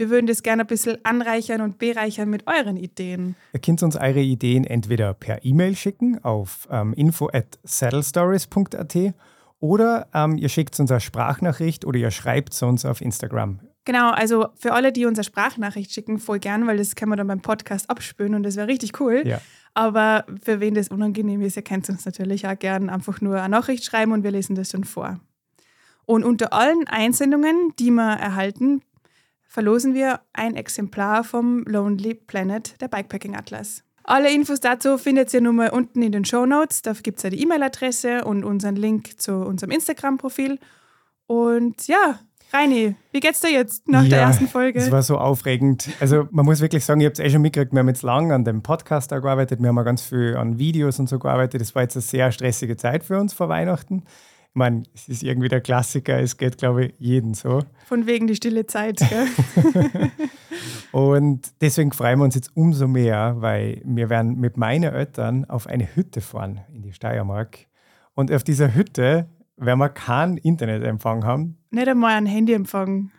[0.00, 3.36] wir würden das gerne ein bisschen anreichern und bereichern mit euren Ideen.
[3.52, 8.96] Ihr könnt uns eure Ideen entweder per E-Mail schicken auf ähm, info at saddlestories.at
[9.60, 13.60] oder ähm, ihr schickt uns eine Sprachnachricht oder ihr schreibt es uns auf Instagram.
[13.84, 17.16] Genau, also für alle, die uns eine Sprachnachricht schicken, voll gern, weil das können wir
[17.16, 19.22] dann beim Podcast abspülen und das wäre richtig cool.
[19.26, 19.38] Ja.
[19.74, 23.50] Aber für wen das unangenehm ist, ihr könnt uns natürlich auch gern einfach nur eine
[23.50, 25.20] Nachricht schreiben und wir lesen das dann vor.
[26.06, 28.80] Und unter allen Einsendungen, die wir erhalten,
[29.50, 33.82] verlosen wir ein Exemplar vom Lonely Planet, der Bikepacking Atlas.
[34.04, 36.82] Alle Infos dazu findet ihr nun mal unten in den Show Notes.
[36.82, 40.58] Da gibt es ja die E-Mail-Adresse und unseren Link zu unserem Instagram-Profil.
[41.26, 42.20] Und ja,
[42.52, 44.78] Reini, wie geht's dir jetzt nach ja, der ersten Folge?
[44.78, 45.88] Es war so aufregend.
[46.00, 48.34] Also man muss wirklich sagen, ich habe es eh schon mitgekriegt, wir haben jetzt lange
[48.34, 51.60] an dem Podcast gearbeitet, wir haben auch ganz viel an Videos und so gearbeitet.
[51.60, 54.04] Das war jetzt eine sehr stressige Zeit für uns vor Weihnachten.
[54.52, 57.60] Ich meine, es ist irgendwie der Klassiker, es geht, glaube ich, jeden so.
[57.86, 58.98] Von wegen die stille Zeit.
[58.98, 59.28] Gell?
[60.92, 65.68] und deswegen freuen wir uns jetzt umso mehr, weil wir werden mit meinen Eltern auf
[65.68, 67.58] eine Hütte fahren in die Steiermark.
[68.14, 71.56] Und auf dieser Hütte werden wir keinen Internetempfang haben.
[71.70, 73.12] Nicht einmal einen Handyempfang.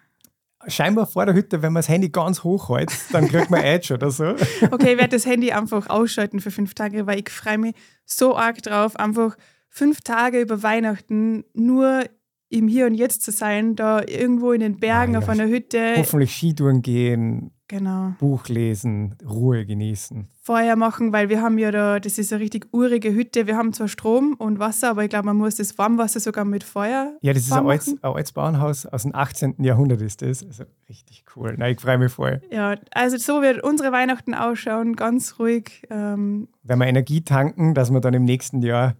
[0.68, 3.94] Scheinbar vor der Hütte, wenn man das Handy ganz hoch hält, dann kriegt man Edge
[3.94, 4.36] oder so.
[4.70, 7.76] Okay, ich werde das Handy einfach ausschalten für fünf Tage, weil ich freue mich
[8.06, 9.38] so arg drauf, einfach
[9.72, 12.04] fünf Tage über Weihnachten nur
[12.50, 15.20] im Hier und Jetzt zu sein, da irgendwo in den Bergen ja.
[15.20, 15.96] auf einer Hütte.
[15.96, 18.16] Hoffentlich Skitouren gehen, Genau.
[18.20, 20.28] Buch lesen, Ruhe genießen.
[20.44, 23.48] Feuer machen, weil wir haben ja da, das ist eine richtig urige Hütte.
[23.48, 26.66] Wir haben zwar Strom und Wasser, aber ich glaube, man muss das Warmwasser sogar mit
[26.66, 27.16] Feuer.
[27.22, 29.64] Ja, das ist ein altes, ein altes Bauernhaus aus dem 18.
[29.64, 30.46] Jahrhundert ist das.
[30.46, 31.56] Also richtig cool.
[31.58, 32.42] Nein, ich freue mich voll.
[32.52, 35.84] Ja, also so wird unsere Weihnachten ausschauen, ganz ruhig.
[35.90, 38.96] Ähm, Wenn wir Energie tanken, dass wir dann im nächsten Jahr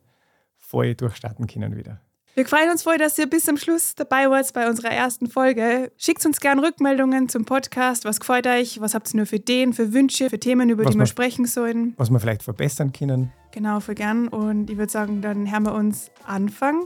[0.72, 2.02] voll durchstarten können wieder.
[2.34, 5.92] Wir freuen uns voll, dass ihr bis zum Schluss dabei wart bei unserer ersten Folge.
[5.98, 8.06] Schickt uns gerne Rückmeldungen zum Podcast.
[8.06, 8.80] Was gefällt euch?
[8.80, 11.46] Was habt ihr nur für Ideen, für Wünsche, für Themen, über Was die wir sprechen
[11.46, 11.94] sollen?
[11.98, 13.34] Was wir vielleicht verbessern können.
[13.52, 14.30] Genau, voll gern.
[14.30, 16.86] Und ich würde sagen, dann hören wir uns Anfang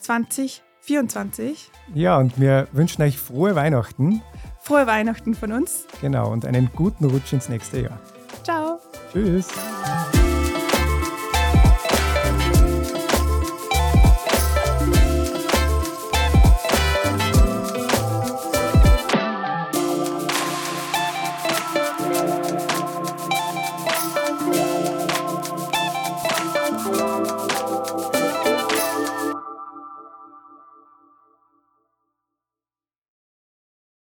[0.00, 1.70] 2024.
[1.94, 4.20] Ja, und wir wünschen euch frohe Weihnachten.
[4.60, 5.86] Frohe Weihnachten von uns.
[6.02, 7.98] Genau, und einen guten Rutsch ins nächste Jahr.
[8.42, 8.78] Ciao.
[9.10, 9.48] Tschüss.